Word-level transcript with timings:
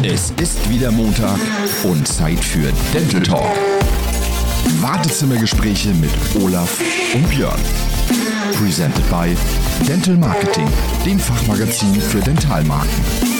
Es 0.00 0.32
ist 0.40 0.68
wieder 0.68 0.90
Montag 0.90 1.38
und 1.84 2.08
Zeit 2.08 2.40
für 2.40 2.72
Dental 2.92 3.22
Talk. 3.22 3.56
Wartezimmergespräche 4.80 5.90
mit 5.94 6.10
Olaf 6.42 6.80
und 7.14 7.28
Björn. 7.28 7.60
Presented 8.54 9.08
by 9.10 9.36
Dental 9.86 10.16
Marketing, 10.16 10.66
dem 11.04 11.20
Fachmagazin 11.20 12.00
für 12.00 12.20
Dentalmarken. 12.20 13.31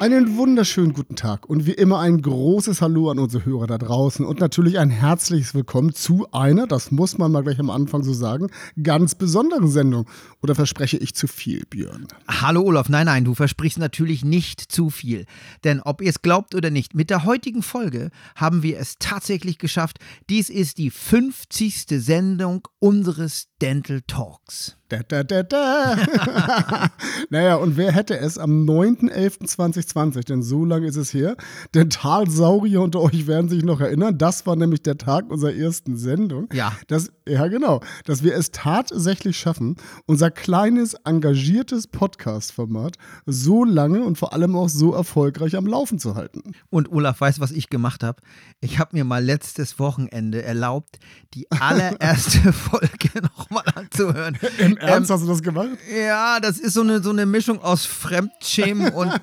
Einen 0.00 0.36
wunderschönen 0.36 0.92
guten 0.92 1.14
Tag 1.14 1.48
und 1.48 1.66
wie 1.66 1.72
immer 1.72 2.00
ein 2.00 2.20
großes 2.20 2.82
Hallo 2.82 3.10
an 3.10 3.20
unsere 3.20 3.44
Hörer 3.44 3.68
da 3.68 3.78
draußen 3.78 4.26
und 4.26 4.40
natürlich 4.40 4.78
ein 4.80 4.90
herzliches 4.90 5.54
Willkommen 5.54 5.94
zu 5.94 6.26
einer, 6.32 6.66
das 6.66 6.90
muss 6.90 7.16
man 7.16 7.30
mal 7.30 7.42
gleich 7.44 7.60
am 7.60 7.70
Anfang 7.70 8.02
so 8.02 8.12
sagen, 8.12 8.48
ganz 8.82 9.14
besonderen 9.14 9.68
Sendung. 9.68 10.06
Oder 10.42 10.56
verspreche 10.56 10.96
ich 10.96 11.14
zu 11.14 11.28
viel, 11.28 11.64
Björn? 11.70 12.08
Hallo 12.28 12.62
Olaf, 12.62 12.88
nein, 12.88 13.06
nein, 13.06 13.24
du 13.24 13.34
versprichst 13.34 13.78
natürlich 13.78 14.24
nicht 14.24 14.60
zu 14.60 14.90
viel. 14.90 15.26
Denn 15.62 15.80
ob 15.80 16.02
ihr 16.02 16.10
es 16.10 16.22
glaubt 16.22 16.56
oder 16.56 16.70
nicht, 16.70 16.94
mit 16.94 17.08
der 17.08 17.24
heutigen 17.24 17.62
Folge 17.62 18.10
haben 18.34 18.64
wir 18.64 18.80
es 18.80 18.96
tatsächlich 18.98 19.58
geschafft. 19.58 19.98
Dies 20.28 20.50
ist 20.50 20.78
die 20.78 20.90
50. 20.90 21.86
Sendung 21.88 22.66
unseres 22.80 23.46
Dental 23.62 24.02
Talks. 24.06 24.76
Da, 25.08 25.22
da, 25.22 25.42
da, 25.42 25.42
da. 25.42 26.90
naja, 27.30 27.56
und 27.56 27.76
wer 27.76 27.92
hätte 27.92 28.18
es 28.18 28.38
am 28.38 28.64
9.11.2020, 28.64 30.26
denn 30.26 30.42
so 30.42 30.64
lange 30.64 30.86
ist 30.86 30.96
es 30.96 31.12
her, 31.12 31.36
Dentalsaurier 31.74 32.80
unter 32.80 33.00
euch 33.00 33.26
werden 33.26 33.48
sich 33.48 33.64
noch 33.64 33.80
erinnern, 33.80 34.18
das 34.18 34.46
war 34.46 34.56
nämlich 34.56 34.82
der 34.82 34.98
Tag 34.98 35.30
unserer 35.30 35.54
ersten 35.54 35.96
Sendung. 35.96 36.48
Ja. 36.52 36.72
Dass, 36.86 37.10
ja, 37.26 37.46
genau. 37.48 37.80
Dass 38.04 38.22
wir 38.22 38.34
es 38.34 38.50
tatsächlich 38.50 39.38
schaffen, 39.38 39.76
unser 40.06 40.30
kleines, 40.30 40.94
engagiertes 41.04 41.86
Podcast-Format 41.86 42.96
so 43.26 43.64
lange 43.64 44.04
und 44.04 44.18
vor 44.18 44.32
allem 44.32 44.56
auch 44.56 44.68
so 44.68 44.92
erfolgreich 44.92 45.56
am 45.56 45.66
Laufen 45.66 45.98
zu 45.98 46.14
halten. 46.14 46.42
Und 46.70 46.90
Olaf 46.92 47.20
weiß, 47.20 47.40
was 47.40 47.50
ich 47.50 47.68
gemacht 47.70 48.02
habe. 48.02 48.20
Ich 48.60 48.78
habe 48.78 48.96
mir 48.96 49.04
mal 49.04 49.24
letztes 49.24 49.78
Wochenende 49.78 50.42
erlaubt, 50.42 50.98
die 51.34 51.50
allererste 51.60 52.52
Folge 52.52 53.10
nochmal 53.22 53.64
anzuhören. 53.74 54.38
Im 54.58 54.76
Ernst 54.84 55.10
ähm, 55.10 55.14
hast 55.14 55.22
du 55.22 55.28
das 55.28 55.42
gemacht? 55.42 55.70
Ja, 55.94 56.40
das 56.40 56.58
ist 56.58 56.74
so 56.74 56.82
eine, 56.82 57.02
so 57.02 57.10
eine 57.10 57.26
Mischung 57.26 57.60
aus 57.62 57.86
Fremdschämen 57.86 58.92
und 58.92 59.12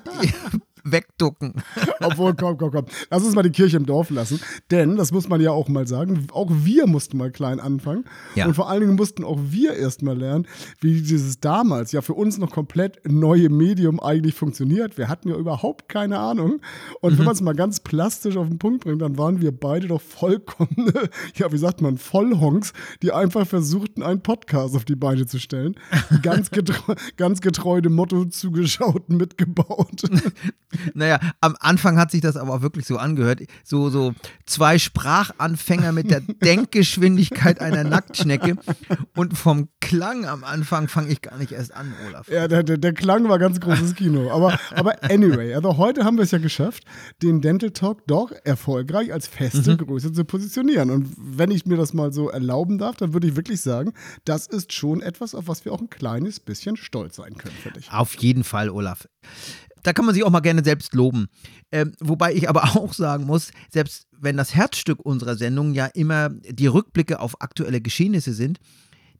wegducken. 0.84 1.54
Obwohl, 2.02 2.34
komm, 2.34 2.58
komm, 2.58 2.72
komm. 2.72 2.86
Lass 3.10 3.24
uns 3.24 3.36
mal 3.36 3.44
die 3.44 3.52
Kirche 3.52 3.78
im 3.78 3.86
Dorf 3.86 4.10
lassen. 4.10 4.40
Denn, 4.70 4.96
das 4.98 5.12
muss 5.12 5.28
man 5.28 5.42
ja 5.42 5.52
auch 5.52 5.68
mal 5.70 5.88
sagen, 5.88 6.28
auch 6.32 6.50
wir 6.52 6.88
mussten 6.88 7.18
mal 7.18 7.32
klein 7.32 7.60
anfangen. 7.60 8.06
Ja. 8.36 8.46
Und 8.46 8.56
vor 8.56 8.70
allen 8.70 8.82
Dingen 8.82 8.96
mussten 8.96 9.24
auch 9.24 9.40
wir 9.42 9.74
erst 9.74 10.02
mal 10.02 10.18
lernen, 10.18 10.48
wie 10.80 11.02
dieses 11.02 11.40
damals 11.40 11.92
ja 11.92 12.02
für 12.02 12.14
uns 12.14 12.38
noch 12.38 12.52
komplett 12.52 13.00
neue 13.08 13.50
Medium 13.50 14.00
eigentlich 14.00 14.36
funktioniert. 14.36 14.98
Wir 14.98 15.08
hatten 15.08 15.30
ja 15.30 15.36
überhaupt 15.36 15.90
keine 15.90 16.20
Ahnung. 16.20 16.62
Und 17.02 17.14
mhm. 17.14 17.18
wenn 17.20 17.26
man 17.26 17.36
es 17.36 17.42
mal 17.42 17.54
ganz 17.54 17.80
plastisch 17.80 18.38
auf 18.38 18.48
den 18.48 18.60
Punkt 18.60 18.84
bringt, 18.84 19.02
dann 19.02 19.18
waren 19.18 19.42
wir 19.42 19.52
beide 19.52 19.88
doch 19.88 20.02
vollkommen, 20.02 20.92
ja, 21.36 21.52
wie 21.52 21.58
sagt 21.58 21.82
man, 21.82 21.98
Vollhonks, 21.98 22.74
die 23.02 23.12
einfach 23.12 23.46
versuchten, 23.48 24.04
einen 24.04 24.22
Podcast 24.22 24.76
auf 24.76 24.86
die 24.86 24.96
Beine 24.96 25.26
zu 25.26 25.40
stellen. 25.40 25.76
Ganz 26.22 26.52
getreu, 26.52 26.96
ganz 27.18 27.42
getreu 27.42 27.82
dem 27.82 27.94
Motto 27.94 28.26
zugeschaut 28.26 29.10
mitgebaut. 29.10 30.04
Naja, 30.94 31.20
am 31.40 31.56
Anfang 31.60 31.98
hat 31.98 32.12
sich 32.12 32.22
das 32.22 32.38
aber 32.38 32.54
auch 32.54 32.62
wirklich 32.62 32.86
so 32.86 32.98
angehört. 32.98 33.42
So, 33.64 33.90
so 33.90 34.14
zwei 34.46 34.78
Sprachanfänger 34.80 35.92
mit 35.92 36.10
der 36.10 36.22
Denkgeschwindigkeit 36.44 37.60
einer 37.60 37.84
Nacktschnecke. 37.84 38.58
Und 39.16 39.38
vom 39.38 39.70
Klang 39.80 40.26
am 40.26 40.44
Anfang 40.44 40.88
fange 40.88 41.10
ich 41.10 41.22
gar 41.22 41.38
nicht 41.38 41.52
erst 41.52 41.74
an, 41.74 41.94
Olaf. 42.08 42.30
Ja, 42.30 42.48
der, 42.48 42.64
der, 42.64 42.78
der 42.78 42.94
Klang 42.94 43.28
war 43.28 43.40
ganz 43.40 43.60
großes 43.60 43.96
Kino. 43.96 44.32
Aber, 44.32 44.58
aber 44.72 45.04
anyway, 45.04 45.54
also 45.54 45.78
heute 45.78 46.06
haben 46.06 46.18
wir 46.18 46.24
es 46.24 46.32
ja 46.32 46.38
geschafft, 46.38 46.84
den 47.22 47.42
Dental 47.42 47.72
Talk 47.72 48.08
doch 48.08 48.32
erfolgreich 48.44 49.14
als 49.14 49.28
feste 49.28 49.74
mhm. 49.74 49.78
Größe 49.78 50.12
zu 50.14 50.26
positionieren. 50.26 50.90
Und 50.90 51.14
wenn 51.18 51.52
ich 51.52 51.66
mir 51.66 51.78
das 51.78 51.94
mal 51.94 52.12
so 52.12 52.30
erlauben 52.30 52.78
darf, 52.78 52.96
dann 52.98 53.14
würde 53.14 53.28
ich 53.28 53.36
wirklich 53.36 53.62
sagen, 53.62 53.94
das 54.26 54.48
ist 54.48 54.74
schon 54.74 55.02
etwas, 55.02 55.36
auf 55.36 55.48
was 55.48 55.66
wir 55.66 55.74
auch 55.74 55.82
ein 55.82 55.90
kleines 55.90 56.40
bisschen 56.40 56.78
stolz 56.78 57.18
sein 57.18 57.38
können 57.38 57.56
für 57.62 57.72
dich. 57.72 57.92
Auf 57.92 58.16
jeden 58.16 58.44
Fall, 58.44 58.70
Olaf 58.70 59.08
da 59.84 59.94
kann 59.94 60.06
man 60.06 60.14
sich 60.14 60.24
auch 60.24 60.30
mal 60.30 60.40
gerne 60.40 60.64
selbst 60.64 60.94
loben. 60.94 61.28
Ähm, 61.72 61.94
wobei 62.00 62.34
ich 62.34 62.50
aber 62.50 62.64
auch 62.76 62.94
sagen 62.94 63.26
muss, 63.26 63.52
selbst 63.70 64.08
wenn 64.20 64.38
das 64.38 64.56
Herzstück 64.56 65.00
unserer 65.00 65.36
Sendung 65.36 65.74
ja 65.74 65.88
immer 65.88 66.30
die 66.30 66.68
Rückblicke 66.68 67.20
auf 67.20 67.42
aktuelle 67.42 67.82
Geschehnisse 67.82 68.34
sind, 68.34 68.60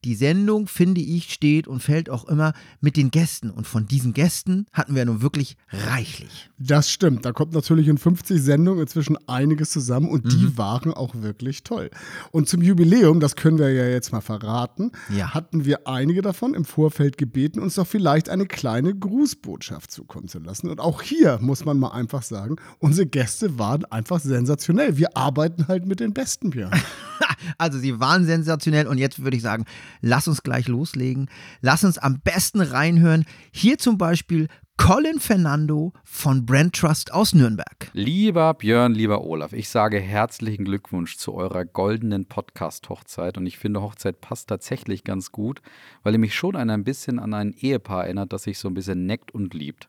die 0.04 0.16
Sendung, 0.16 0.68
finde 0.68 1.02
ich, 1.02 1.32
steht 1.32 1.68
und 1.68 1.82
fällt 1.82 2.10
auch 2.10 2.26
immer 2.26 2.54
mit 2.80 2.98
den 2.98 3.12
Gästen. 3.12 3.52
Und 3.52 3.68
von 3.68 3.86
diesen 3.86 4.14
Gästen 4.14 4.66
hatten 4.74 4.96
wir 4.96 5.06
nun 5.06 5.22
wirklich 5.22 5.58
reichlich. 5.70 6.50
Das 6.58 6.90
stimmt. 6.90 7.26
Da 7.26 7.32
kommt 7.32 7.54
natürlich 7.54 7.88
in 7.88 7.98
50 7.98 8.42
Sendungen 8.42 8.82
inzwischen 8.82 9.18
einiges 9.28 9.70
zusammen 9.70 10.10
und 10.10 10.26
mhm. 10.26 10.30
die 10.30 10.58
waren 10.58 10.94
auch 10.94 11.14
wirklich 11.16 11.64
toll. 11.64 11.92
Und 12.32 12.50
zum 12.50 12.62
Jubiläum, 12.62 13.20
das 13.20 13.36
können 13.36 13.60
wir 13.60 13.72
ja 13.72 13.86
jetzt 13.86 14.12
mal 14.12 14.22
verraten, 14.22 14.92
ja. 15.16 15.34
hatten 15.34 15.66
wir 15.66 15.88
einige 15.88 16.22
davon 16.22 16.54
im 16.56 16.66
Vorfeld 16.66 17.18
gebeten, 17.18 17.60
uns 17.60 17.76
doch 17.76 17.88
vielleicht 17.88 18.30
eine 18.30 18.46
kleine 18.46 18.96
Grußbotschaft 18.96 19.92
zukommen 19.92 20.28
zu 20.28 20.40
lassen. 20.40 20.70
Und 20.70 20.80
auch 20.80 21.02
hier 21.02 21.38
muss 21.42 21.64
man 21.64 21.78
mal 21.78 21.92
einfach 21.92 22.24
sagen, 22.24 22.56
unsere 22.80 23.06
Gäste 23.08 23.60
waren 23.60 23.86
einfach 23.86 24.20
sensationell. 24.20 24.98
Wir 24.98 25.16
arbeiten 25.16 25.68
halt 25.68 25.86
mit 25.86 26.00
den 26.00 26.14
Besten, 26.14 26.50
Björn. 26.50 26.72
also 27.58 27.78
sie 27.78 28.00
waren 28.00 28.26
sensationell 28.26 28.88
und 28.88 28.98
jetzt 28.98 29.24
würde 29.24 29.38
ich 29.38 29.44
sagen, 29.44 29.66
lass 30.00 30.28
uns 30.28 30.44
gleich 30.44 30.68
loslegen. 30.68 31.30
Lass 31.62 31.84
uns 31.84 31.98
am 31.98 32.22
besten 32.22 32.62
reinhören. 32.62 33.26
Hier 33.52 33.78
zum 33.78 33.98
Beispiel 33.98 34.48
Colin 34.78 35.20
Fernando 35.20 35.94
von 36.04 36.44
Brand 36.46 36.74
Trust 36.76 37.14
aus 37.14 37.36
Nürnberg. 37.36 37.92
Lieber 37.94 38.54
Björn, 38.56 38.96
lieber 38.96 39.24
Olaf, 39.24 39.54
ich 39.54 39.70
sage 39.70 40.00
herzlichen 40.00 40.66
Glückwunsch 40.66 41.18
zu 41.18 41.36
eurer 41.36 41.66
goldenen 41.66 42.26
Podcast-Hochzeit. 42.26 43.38
Und 43.38 43.46
ich 43.46 43.60
finde, 43.60 43.84
Hochzeit 43.84 44.22
passt 44.22 44.50
tatsächlich 44.50 45.04
ganz 45.04 45.32
gut, 45.32 45.62
weil 46.02 46.14
ihr 46.14 46.20
mich 46.20 46.34
schon 46.34 46.56
ein 46.56 46.84
bisschen 46.84 47.20
an 47.20 47.36
ein 47.36 47.54
Ehepaar 47.54 48.06
erinnert, 48.06 48.34
das 48.34 48.44
sich 48.44 48.58
so 48.58 48.70
ein 48.70 48.74
bisschen 48.74 49.06
neckt 49.06 49.32
und 49.32 49.54
liebt. 49.54 49.88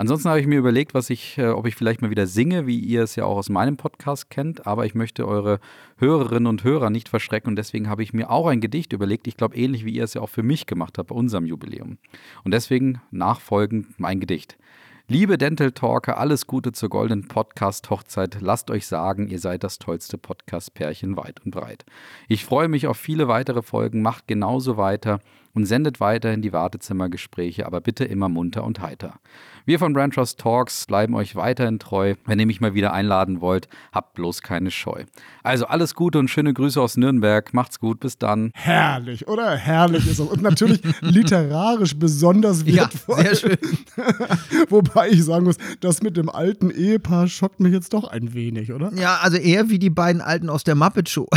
Ansonsten 0.00 0.30
habe 0.30 0.40
ich 0.40 0.46
mir 0.46 0.58
überlegt, 0.58 0.94
was 0.94 1.10
ich, 1.10 1.36
äh, 1.36 1.48
ob 1.48 1.66
ich 1.66 1.74
vielleicht 1.74 2.00
mal 2.00 2.08
wieder 2.08 2.26
singe, 2.26 2.66
wie 2.66 2.78
ihr 2.78 3.02
es 3.02 3.16
ja 3.16 3.26
auch 3.26 3.36
aus 3.36 3.50
meinem 3.50 3.76
Podcast 3.76 4.30
kennt, 4.30 4.66
aber 4.66 4.86
ich 4.86 4.94
möchte 4.94 5.28
eure 5.28 5.60
Hörerinnen 5.98 6.46
und 6.46 6.64
Hörer 6.64 6.88
nicht 6.88 7.10
verschrecken 7.10 7.50
und 7.50 7.56
deswegen 7.56 7.86
habe 7.86 8.02
ich 8.02 8.14
mir 8.14 8.30
auch 8.30 8.46
ein 8.46 8.62
Gedicht 8.62 8.94
überlegt. 8.94 9.26
Ich 9.26 9.36
glaube, 9.36 9.56
ähnlich 9.56 9.84
wie 9.84 9.92
ihr 9.92 10.04
es 10.04 10.14
ja 10.14 10.22
auch 10.22 10.30
für 10.30 10.42
mich 10.42 10.64
gemacht 10.64 10.96
habt 10.96 11.10
bei 11.10 11.14
unserem 11.14 11.44
Jubiläum. 11.44 11.98
Und 12.44 12.54
deswegen 12.54 13.02
nachfolgend 13.10 14.00
mein 14.00 14.20
Gedicht. 14.20 14.56
Liebe 15.06 15.36
Dental 15.36 15.72
Talker, 15.72 16.16
alles 16.16 16.46
Gute 16.46 16.72
zur 16.72 16.88
goldenen 16.88 17.28
Podcast-Hochzeit. 17.28 18.38
Lasst 18.40 18.70
euch 18.70 18.86
sagen, 18.86 19.28
ihr 19.28 19.38
seid 19.38 19.64
das 19.64 19.78
tollste 19.78 20.16
Podcast-Pärchen 20.16 21.18
weit 21.18 21.44
und 21.44 21.50
breit. 21.50 21.84
Ich 22.26 22.46
freue 22.46 22.68
mich 22.68 22.86
auf 22.86 22.96
viele 22.96 23.28
weitere 23.28 23.60
Folgen. 23.60 24.00
Macht 24.00 24.28
genauso 24.28 24.78
weiter 24.78 25.20
und 25.54 25.66
sendet 25.66 26.00
weiterhin 26.00 26.42
die 26.42 26.52
Wartezimmergespräche, 26.52 27.66
aber 27.66 27.80
bitte 27.80 28.04
immer 28.04 28.28
munter 28.28 28.64
und 28.64 28.80
heiter. 28.80 29.14
Wir 29.66 29.78
von 29.78 29.92
Brand 29.92 30.14
Trust 30.14 30.40
Talks 30.40 30.86
bleiben 30.86 31.14
euch 31.14 31.36
weiterhin 31.36 31.78
treu. 31.78 32.14
Wenn 32.24 32.40
ihr 32.40 32.46
mich 32.46 32.60
mal 32.60 32.74
wieder 32.74 32.92
einladen 32.92 33.40
wollt, 33.40 33.68
habt 33.92 34.14
bloß 34.14 34.42
keine 34.42 34.70
Scheu. 34.70 35.04
Also 35.42 35.66
alles 35.66 35.94
Gute 35.94 36.18
und 36.18 36.28
schöne 36.28 36.54
Grüße 36.54 36.80
aus 36.80 36.96
Nürnberg. 36.96 37.52
Macht's 37.52 37.78
gut, 37.78 38.00
bis 38.00 38.18
dann. 38.18 38.50
Herrlich, 38.54 39.28
oder? 39.28 39.56
Herrlich 39.56 40.06
ist 40.06 40.18
es. 40.18 40.26
Und 40.26 40.42
natürlich 40.42 40.80
literarisch 41.00 41.96
besonders 41.96 42.66
wertvoll. 42.66 43.18
Ja, 43.18 43.22
sehr 43.22 43.36
schön. 43.36 43.58
Wobei 44.70 45.10
ich 45.10 45.24
sagen 45.24 45.44
muss, 45.44 45.56
das 45.80 46.02
mit 46.02 46.16
dem 46.16 46.30
alten 46.30 46.70
Ehepaar 46.70 47.28
schockt 47.28 47.60
mich 47.60 47.72
jetzt 47.72 47.92
doch 47.92 48.08
ein 48.08 48.34
wenig, 48.34 48.72
oder? 48.72 48.92
Ja, 48.94 49.18
also 49.22 49.36
eher 49.36 49.68
wie 49.68 49.78
die 49.78 49.90
beiden 49.90 50.22
Alten 50.22 50.48
aus 50.48 50.64
der 50.64 50.74
Muppet 50.74 51.08
Show. 51.08 51.28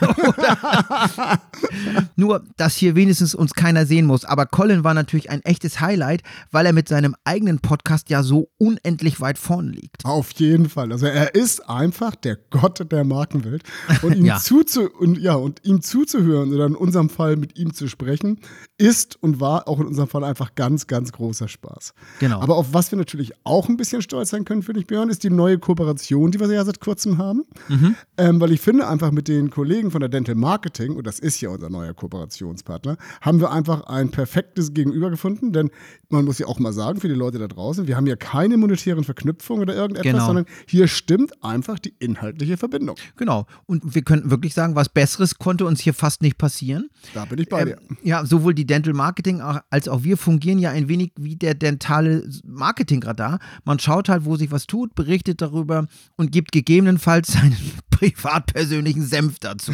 Nur, 2.16 2.44
dass 2.56 2.76
hier 2.76 2.94
wenigstens 2.94 3.34
uns 3.34 3.54
keiner 3.60 3.84
sehen 3.84 4.06
muss. 4.06 4.24
Aber 4.24 4.46
Colin 4.46 4.84
war 4.84 4.94
natürlich 4.94 5.28
ein 5.28 5.42
echtes 5.42 5.80
Highlight, 5.80 6.22
weil 6.50 6.64
er 6.64 6.72
mit 6.72 6.88
seinem 6.88 7.14
eigenen 7.24 7.58
Podcast 7.58 8.08
ja 8.08 8.22
so 8.22 8.48
unendlich 8.56 9.20
weit 9.20 9.36
vorne 9.36 9.72
liegt. 9.72 10.02
Auf 10.06 10.32
jeden 10.32 10.70
Fall. 10.70 10.90
Also 10.92 11.04
er 11.04 11.34
ist 11.34 11.68
einfach 11.68 12.14
der 12.14 12.38
Gott 12.48 12.90
der 12.90 13.04
Markenwelt. 13.04 13.62
Und 14.00 14.16
ihm, 14.16 14.24
ja. 14.24 14.38
zuzu 14.38 14.88
und, 14.98 15.18
ja, 15.18 15.34
und 15.34 15.60
ihm 15.62 15.82
zuzuhören 15.82 16.54
oder 16.54 16.64
in 16.64 16.74
unserem 16.74 17.10
Fall 17.10 17.36
mit 17.36 17.58
ihm 17.58 17.74
zu 17.74 17.86
sprechen, 17.86 18.40
ist 18.78 19.22
und 19.22 19.40
war 19.40 19.68
auch 19.68 19.78
in 19.78 19.86
unserem 19.86 20.08
Fall 20.08 20.24
einfach 20.24 20.54
ganz, 20.54 20.86
ganz 20.86 21.12
großer 21.12 21.48
Spaß. 21.48 21.92
Genau. 22.18 22.40
Aber 22.40 22.56
auf 22.56 22.72
was 22.72 22.90
wir 22.90 22.96
natürlich 22.96 23.32
auch 23.44 23.68
ein 23.68 23.76
bisschen 23.76 24.00
stolz 24.00 24.30
sein 24.30 24.46
können, 24.46 24.62
finde 24.62 24.80
ich, 24.80 24.86
Björn, 24.86 25.10
ist 25.10 25.22
die 25.22 25.28
neue 25.28 25.58
Kooperation, 25.58 26.30
die 26.30 26.40
wir 26.40 26.50
ja 26.50 26.64
seit 26.64 26.80
kurzem 26.80 27.18
haben. 27.18 27.44
Mhm. 27.68 27.94
Ähm, 28.16 28.40
weil 28.40 28.52
ich 28.52 28.62
finde, 28.62 28.88
einfach 28.88 29.10
mit 29.10 29.28
den 29.28 29.50
Kollegen 29.50 29.90
von 29.90 30.00
der 30.00 30.08
Dental 30.08 30.34
Marketing, 30.34 30.96
und 30.96 31.06
das 31.06 31.18
ist 31.18 31.42
ja 31.42 31.50
unser 31.50 31.68
neuer 31.68 31.92
Kooperationspartner, 31.92 32.96
haben 33.20 33.40
wir 33.40 33.49
einfach 33.50 33.82
ein 33.84 34.10
perfektes 34.10 34.72
Gegenüber 34.72 35.10
gefunden. 35.10 35.52
Denn 35.52 35.70
man 36.08 36.24
muss 36.24 36.38
ja 36.38 36.46
auch 36.46 36.58
mal 36.58 36.72
sagen, 36.72 37.00
für 37.00 37.08
die 37.08 37.14
Leute 37.14 37.38
da 37.38 37.48
draußen. 37.48 37.86
Wir 37.86 37.96
haben 37.96 38.06
hier 38.06 38.16
keine 38.16 38.56
monetären 38.56 39.04
Verknüpfungen 39.04 39.62
oder 39.62 39.74
irgendetwas, 39.74 40.12
Genau. 40.12 40.26
sondern 40.26 40.46
hier 40.66 40.88
stimmt 40.88 41.32
einfach 41.44 41.78
die 41.78 41.94
inhaltliche 41.98 42.56
Verbindung. 42.56 42.96
Genau. 43.16 43.46
Und 43.66 43.94
wir 43.94 44.02
könnten 44.02 44.30
wirklich 44.30 44.54
sagen, 44.54 44.74
was 44.74 44.88
Besseres 44.88 45.36
konnte 45.38 45.66
uns 45.66 45.80
hier 45.80 45.94
fast 45.94 46.22
nicht 46.22 46.38
passieren. 46.38 46.88
Da 47.14 47.24
bin 47.26 47.38
ich 47.38 47.48
bei 47.48 47.64
dir. 47.64 47.78
Ähm, 47.90 47.96
ja, 48.02 48.24
sowohl 48.24 48.54
die 48.54 48.66
Dental 48.66 48.94
Marketing 48.94 49.40
als 49.40 49.88
auch 49.88 50.02
wir 50.04 50.16
fungieren 50.16 50.58
ja 50.58 50.70
ein 50.70 50.88
wenig 50.88 51.12
wie 51.18 51.36
der 51.36 51.54
dentale 51.54 52.28
Marketingradar. 52.44 53.38
Man 53.64 53.78
schaut 53.78 54.08
halt, 54.08 54.24
wo 54.24 54.36
sich 54.36 54.50
was 54.50 54.66
tut, 54.66 54.94
berichtet 54.94 55.40
darüber 55.42 55.86
und 56.16 56.32
gibt 56.32 56.52
gegebenenfalls 56.52 57.28
seinen 57.32 57.56
privat-persönlichen 58.00 59.02
Senf 59.04 59.38
dazu. 59.38 59.72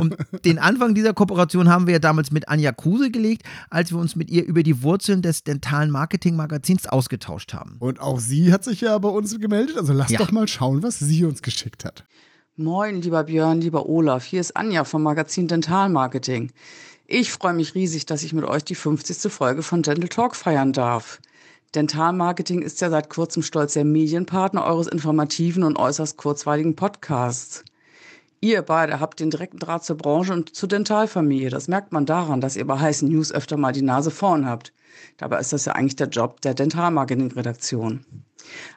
und 0.00 0.16
den 0.44 0.58
Anfang 0.58 0.94
dieser 0.94 1.14
Kooperation 1.14 1.68
haben 1.68 1.86
wir 1.86 1.94
ja 1.94 1.98
damals 1.98 2.30
mit 2.32 2.48
Anja 2.48 2.72
Kruse 2.72 3.10
gelegt, 3.10 3.42
als 3.70 3.92
wir 3.92 3.98
uns 3.98 4.16
mit 4.16 4.30
ihr 4.30 4.44
über 4.44 4.62
die 4.62 4.82
Wurzeln 4.82 5.22
des 5.22 5.44
dentalen 5.44 5.90
Marketing-Magazins 5.90 6.86
ausgetauscht 6.86 7.54
haben. 7.54 7.76
Und 7.78 8.00
auch 8.00 8.18
sie 8.18 8.52
hat 8.52 8.64
sich 8.64 8.80
ja 8.80 8.98
bei 8.98 9.08
uns 9.08 9.38
gemeldet. 9.38 9.76
Also 9.76 9.92
lass 9.92 10.10
Ja. 10.10 10.18
doch 10.18 10.32
mal 10.32 10.48
schauen, 10.48 10.82
was 10.82 10.98
sie 10.98 11.24
uns 11.24 11.42
geschickt 11.42 11.84
hat. 11.84 12.04
Moin, 12.56 13.00
lieber 13.00 13.24
Björn, 13.24 13.60
lieber 13.60 13.88
Olaf. 13.88 14.24
Hier 14.24 14.40
ist 14.40 14.56
Anja 14.56 14.84
vom 14.84 15.02
Magazin 15.02 15.48
Dental 15.48 15.88
Marketing. 15.88 16.50
Ich 17.06 17.32
freue 17.32 17.54
mich 17.54 17.74
riesig, 17.74 18.04
dass 18.06 18.22
ich 18.22 18.32
mit 18.32 18.44
euch 18.44 18.64
die 18.64 18.74
50. 18.74 19.32
Folge 19.32 19.62
von 19.62 19.82
Dental 19.82 20.08
Talk 20.08 20.34
feiern 20.36 20.72
darf. 20.72 21.20
Dental 21.74 22.12
Marketing 22.12 22.60
ist 22.60 22.82
ja 22.82 22.90
seit 22.90 23.08
kurzem 23.08 23.42
stolzer 23.42 23.82
Medienpartner 23.82 24.66
eures 24.66 24.88
informativen 24.88 25.62
und 25.62 25.78
äußerst 25.78 26.18
kurzweiligen 26.18 26.76
Podcasts. 26.76 27.64
Ihr 28.42 28.60
beide 28.60 29.00
habt 29.00 29.20
den 29.20 29.30
direkten 29.30 29.58
Draht 29.58 29.82
zur 29.82 29.96
Branche 29.96 30.34
und 30.34 30.54
zur 30.54 30.68
Dentalfamilie. 30.68 31.48
Das 31.48 31.68
merkt 31.68 31.90
man 31.90 32.04
daran, 32.04 32.42
dass 32.42 32.56
ihr 32.56 32.66
bei 32.66 32.78
heißen 32.78 33.08
News 33.08 33.32
öfter 33.32 33.56
mal 33.56 33.72
die 33.72 33.80
Nase 33.80 34.10
vorn 34.10 34.44
habt. 34.44 34.74
Dabei 35.16 35.38
ist 35.38 35.54
das 35.54 35.64
ja 35.64 35.72
eigentlich 35.72 35.96
der 35.96 36.08
Job 36.08 36.42
der 36.42 36.52
Dentalmarketing-Redaktion. 36.52 38.04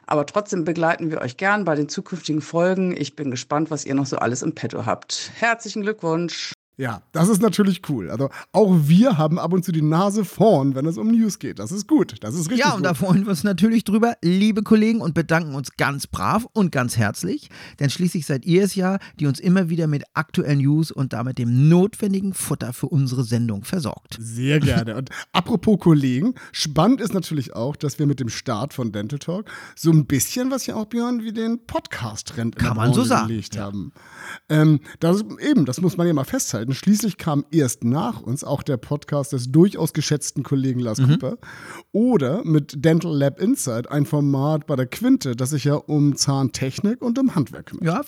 Aber 0.06 0.24
trotzdem 0.24 0.64
begleiten 0.64 1.10
wir 1.10 1.20
euch 1.20 1.36
gern 1.36 1.66
bei 1.66 1.74
den 1.74 1.90
zukünftigen 1.90 2.40
Folgen. 2.40 2.96
Ich 2.96 3.14
bin 3.14 3.30
gespannt, 3.30 3.70
was 3.70 3.84
ihr 3.84 3.94
noch 3.94 4.06
so 4.06 4.16
alles 4.16 4.40
im 4.40 4.54
Petto 4.54 4.86
habt. 4.86 5.32
Herzlichen 5.34 5.82
Glückwunsch! 5.82 6.55
Ja, 6.78 7.02
das 7.12 7.28
ist 7.30 7.40
natürlich 7.40 7.80
cool. 7.88 8.10
Also 8.10 8.28
auch 8.52 8.76
wir 8.82 9.16
haben 9.16 9.38
ab 9.38 9.54
und 9.54 9.64
zu 9.64 9.72
die 9.72 9.80
Nase 9.80 10.26
vorn, 10.26 10.74
wenn 10.74 10.84
es 10.84 10.98
um 10.98 11.08
News 11.10 11.38
geht. 11.38 11.58
Das 11.58 11.72
ist 11.72 11.88
gut. 11.88 12.16
Das 12.20 12.34
ist 12.34 12.50
richtig 12.50 12.58
Ja, 12.58 12.72
und 12.72 12.78
gut. 12.78 12.86
da 12.86 12.92
freuen 12.94 13.22
wir 13.22 13.30
uns 13.30 13.44
natürlich 13.44 13.84
drüber, 13.84 14.14
liebe 14.22 14.62
Kollegen, 14.62 15.00
und 15.00 15.14
bedanken 15.14 15.54
uns 15.54 15.76
ganz 15.78 16.06
brav 16.06 16.46
und 16.52 16.72
ganz 16.72 16.98
herzlich, 16.98 17.48
denn 17.80 17.88
schließlich 17.88 18.26
seid 18.26 18.44
ihr 18.44 18.62
es 18.62 18.74
ja, 18.74 18.98
die 19.18 19.26
uns 19.26 19.40
immer 19.40 19.70
wieder 19.70 19.86
mit 19.86 20.04
aktuellen 20.12 20.58
News 20.58 20.90
und 20.90 21.14
damit 21.14 21.38
dem 21.38 21.68
notwendigen 21.68 22.34
Futter 22.34 22.74
für 22.74 22.88
unsere 22.88 23.24
Sendung 23.24 23.64
versorgt. 23.64 24.18
Sehr 24.20 24.60
gerne. 24.60 24.96
Und 24.96 25.08
apropos 25.32 25.78
Kollegen, 25.80 26.34
spannend 26.52 27.00
ist 27.00 27.14
natürlich 27.14 27.54
auch, 27.54 27.76
dass 27.76 27.98
wir 27.98 28.06
mit 28.06 28.20
dem 28.20 28.28
Start 28.28 28.74
von 28.74 28.92
Dental 28.92 29.18
Talk 29.18 29.50
so 29.76 29.90
ein 29.90 30.04
bisschen, 30.04 30.50
was 30.50 30.66
ja 30.66 30.74
auch 30.74 30.86
Björn, 30.86 31.22
wie 31.22 31.32
den 31.32 31.64
Podcast-Trend 31.66 32.56
in 32.56 32.60
Kann 32.60 32.76
man 32.76 32.92
so 32.92 33.02
sagen, 33.02 33.28
gelegt 33.28 33.58
haben. 33.58 33.92
Ähm, 34.50 34.80
das, 35.00 35.24
eben, 35.40 35.64
das 35.64 35.80
muss 35.80 35.96
man 35.96 36.06
ja 36.06 36.12
mal 36.12 36.24
festhalten. 36.24 36.65
Schließlich 36.72 37.16
kam 37.18 37.44
erst 37.50 37.84
nach 37.84 38.20
uns 38.22 38.44
auch 38.44 38.62
der 38.62 38.76
Podcast 38.76 39.32
des 39.32 39.50
durchaus 39.52 39.92
geschätzten 39.92 40.42
Kollegen 40.42 40.80
Lars 40.80 40.98
Mhm. 40.98 41.08
Cooper 41.12 41.38
oder 41.92 42.44
mit 42.44 42.84
Dental 42.84 43.16
Lab 43.16 43.40
Insight, 43.40 43.90
ein 43.90 44.06
Format 44.06 44.66
bei 44.66 44.76
der 44.76 44.86
Quinte, 44.86 45.36
das 45.36 45.50
sich 45.50 45.64
ja 45.64 45.74
um 45.74 46.16
Zahntechnik 46.16 47.02
und 47.02 47.18
um 47.18 47.34
Handwerk 47.34 47.66
kümmert. 47.66 47.84
Ja, 47.84 48.00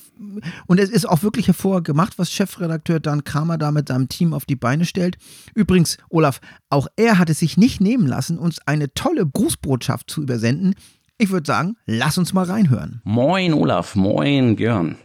und 0.66 0.78
es 0.80 0.90
ist 0.90 1.08
auch 1.08 1.22
wirklich 1.22 1.46
hervorragend 1.46 1.86
gemacht, 1.86 2.14
was 2.18 2.30
Chefredakteur 2.32 3.00
Dan 3.00 3.24
Kramer 3.24 3.58
da 3.58 3.70
mit 3.72 3.88
seinem 3.88 4.08
Team 4.08 4.32
auf 4.34 4.44
die 4.44 4.56
Beine 4.56 4.84
stellt. 4.84 5.16
Übrigens, 5.54 5.96
Olaf, 6.10 6.40
auch 6.70 6.86
er 6.96 7.18
hat 7.18 7.30
es 7.30 7.38
sich 7.38 7.56
nicht 7.56 7.80
nehmen 7.80 8.06
lassen, 8.06 8.38
uns 8.38 8.58
eine 8.66 8.92
tolle 8.94 9.26
Grußbotschaft 9.26 10.10
zu 10.10 10.22
übersenden. 10.22 10.74
Ich 11.18 11.30
würde 11.30 11.46
sagen, 11.46 11.76
lass 11.86 12.16
uns 12.18 12.32
mal 12.32 12.44
reinhören. 12.44 13.00
Moin 13.04 13.52
Olaf, 13.52 13.94
moin 13.96 14.56
Björn. 14.56 14.96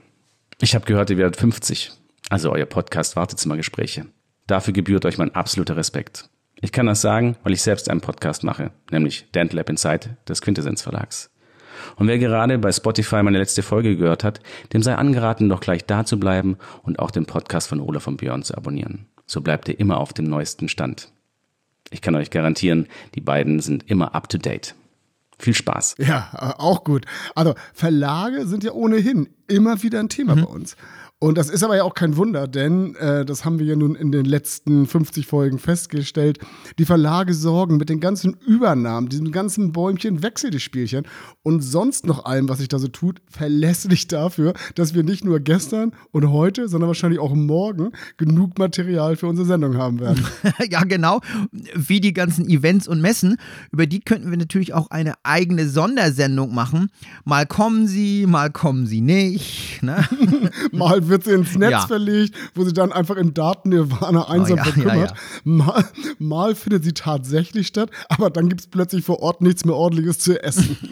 Ich 0.61 0.75
habe 0.75 0.85
gehört, 0.85 1.09
ihr 1.09 1.17
werdet 1.17 1.37
50. 1.37 1.91
Also 2.33 2.51
euer 2.51 2.65
Podcast 2.65 3.15
Wartezimmergespräche. 3.15 4.07
Dafür 4.47 4.73
gebührt 4.73 5.05
euch 5.05 5.19
mein 5.19 5.35
absoluter 5.35 5.77
Respekt. 5.77 6.31
Ich 6.59 6.71
kann 6.71 6.87
das 6.87 6.99
sagen, 6.99 7.37
weil 7.43 7.53
ich 7.53 7.61
selbst 7.61 7.91
einen 7.91 8.01
Podcast 8.01 8.43
mache, 8.43 8.71
nämlich 8.89 9.29
Dental 9.33 9.57
Lab 9.57 9.69
Inside 9.69 10.17
des 10.27 10.41
Quintessenz 10.41 10.81
Verlags. 10.81 11.29
Und 11.95 12.07
wer 12.07 12.17
gerade 12.17 12.57
bei 12.57 12.71
Spotify 12.71 13.21
meine 13.21 13.37
letzte 13.37 13.61
Folge 13.61 13.97
gehört 13.97 14.23
hat, 14.23 14.39
dem 14.73 14.81
sei 14.81 14.95
angeraten, 14.95 15.47
doch 15.47 15.59
gleich 15.59 15.85
da 15.85 16.05
zu 16.05 16.19
bleiben 16.19 16.57
und 16.81 16.97
auch 16.97 17.11
den 17.11 17.27
Podcast 17.27 17.67
von 17.67 17.79
Olaf 17.79 18.07
und 18.07 18.17
Björn 18.17 18.41
zu 18.41 18.57
abonnieren. 18.57 19.05
So 19.27 19.41
bleibt 19.41 19.69
ihr 19.69 19.79
immer 19.79 19.99
auf 19.99 20.11
dem 20.11 20.25
neuesten 20.25 20.69
Stand. 20.69 21.11
Ich 21.91 22.01
kann 22.01 22.15
euch 22.15 22.31
garantieren, 22.31 22.87
die 23.13 23.21
beiden 23.21 23.59
sind 23.59 23.91
immer 23.91 24.15
up 24.15 24.27
to 24.27 24.39
date. 24.39 24.73
Viel 25.37 25.53
Spaß. 25.53 25.97
Ja, 25.99 26.31
äh, 26.33 26.59
auch 26.61 26.83
gut. 26.83 27.05
Also 27.35 27.53
Verlage 27.73 28.47
sind 28.47 28.63
ja 28.63 28.71
ohnehin 28.71 29.29
immer 29.47 29.83
wieder 29.83 29.99
ein 29.99 30.09
Thema 30.09 30.35
bei 30.35 30.45
uns. 30.45 30.77
Und 31.23 31.37
das 31.37 31.49
ist 31.49 31.63
aber 31.63 31.77
ja 31.77 31.83
auch 31.83 31.93
kein 31.93 32.17
Wunder, 32.17 32.49
denn 32.49 32.95
äh, 32.95 33.23
das 33.23 33.45
haben 33.45 33.57
wir 33.57 33.65
ja 33.65 33.77
nun 33.77 33.95
in 33.95 34.11
den 34.11 34.25
letzten 34.25 34.85
50 34.85 35.25
Folgen 35.25 35.57
festgestellt. 35.57 36.37
Die 36.77 36.83
Verlage 36.83 37.33
sorgen 37.33 37.77
mit 37.77 37.87
den 37.87 38.01
ganzen 38.01 38.35
Übernahmen, 38.45 39.07
diesem 39.07 39.31
ganzen 39.31 39.71
Bäumchen, 39.71 40.21
Wechsel 40.21 40.49
die 40.49 40.59
Spielchen 40.59 41.07
und 41.41 41.61
sonst 41.61 42.05
noch 42.05 42.25
allem, 42.25 42.49
was 42.49 42.57
sich 42.57 42.67
da 42.67 42.77
so 42.77 42.89
tut, 42.89 43.21
verlässlich 43.29 44.09
dafür, 44.09 44.53
dass 44.75 44.95
wir 44.95 45.03
nicht 45.03 45.23
nur 45.23 45.39
gestern 45.39 45.93
und 46.11 46.29
heute, 46.29 46.67
sondern 46.67 46.89
wahrscheinlich 46.89 47.21
auch 47.21 47.33
morgen 47.33 47.93
genug 48.17 48.59
Material 48.59 49.15
für 49.15 49.27
unsere 49.27 49.47
Sendung 49.47 49.77
haben 49.77 50.01
werden. 50.01 50.27
ja, 50.69 50.83
genau. 50.83 51.21
Wie 51.73 52.01
die 52.01 52.11
ganzen 52.11 52.49
Events 52.49 52.85
und 52.85 52.99
Messen. 52.99 53.37
Über 53.71 53.87
die 53.87 54.01
könnten 54.01 54.29
wir 54.29 54.37
natürlich 54.37 54.73
auch 54.73 54.89
eine 54.89 55.13
eigene 55.23 55.69
Sondersendung 55.69 56.53
machen. 56.53 56.89
Mal 57.23 57.45
kommen 57.45 57.87
sie, 57.87 58.25
mal 58.27 58.51
kommen 58.51 58.87
sie 58.87 58.99
nicht. 58.99 59.81
Ne? 59.83 60.03
Mal 60.73 61.12
wird 61.13 61.23
sie 61.25 61.31
ins 61.31 61.55
Netz 61.55 61.71
Ja. 61.71 61.87
verlegt, 61.87 62.35
wo 62.55 62.63
sie 62.65 62.73
dann 62.73 62.91
einfach 62.91 63.15
im 63.17 63.33
Daten-Nirvana 63.35 64.27
einsam 64.29 64.59
Oh 64.59 64.63
verkümmert. 64.63 65.13
Mal, 65.43 65.85
mal 66.17 66.55
findet 66.55 66.83
sie 66.83 66.93
tatsächlich 66.93 67.67
statt, 67.67 67.91
aber 68.09 68.29
dann 68.31 68.49
gibt 68.49 68.61
es 68.61 68.67
plötzlich 68.67 69.05
vor 69.05 69.19
Ort 69.21 69.41
nichts 69.41 69.63
mehr 69.63 69.75
ordentliches 69.75 70.17
zu 70.19 70.41
essen. 70.43 70.75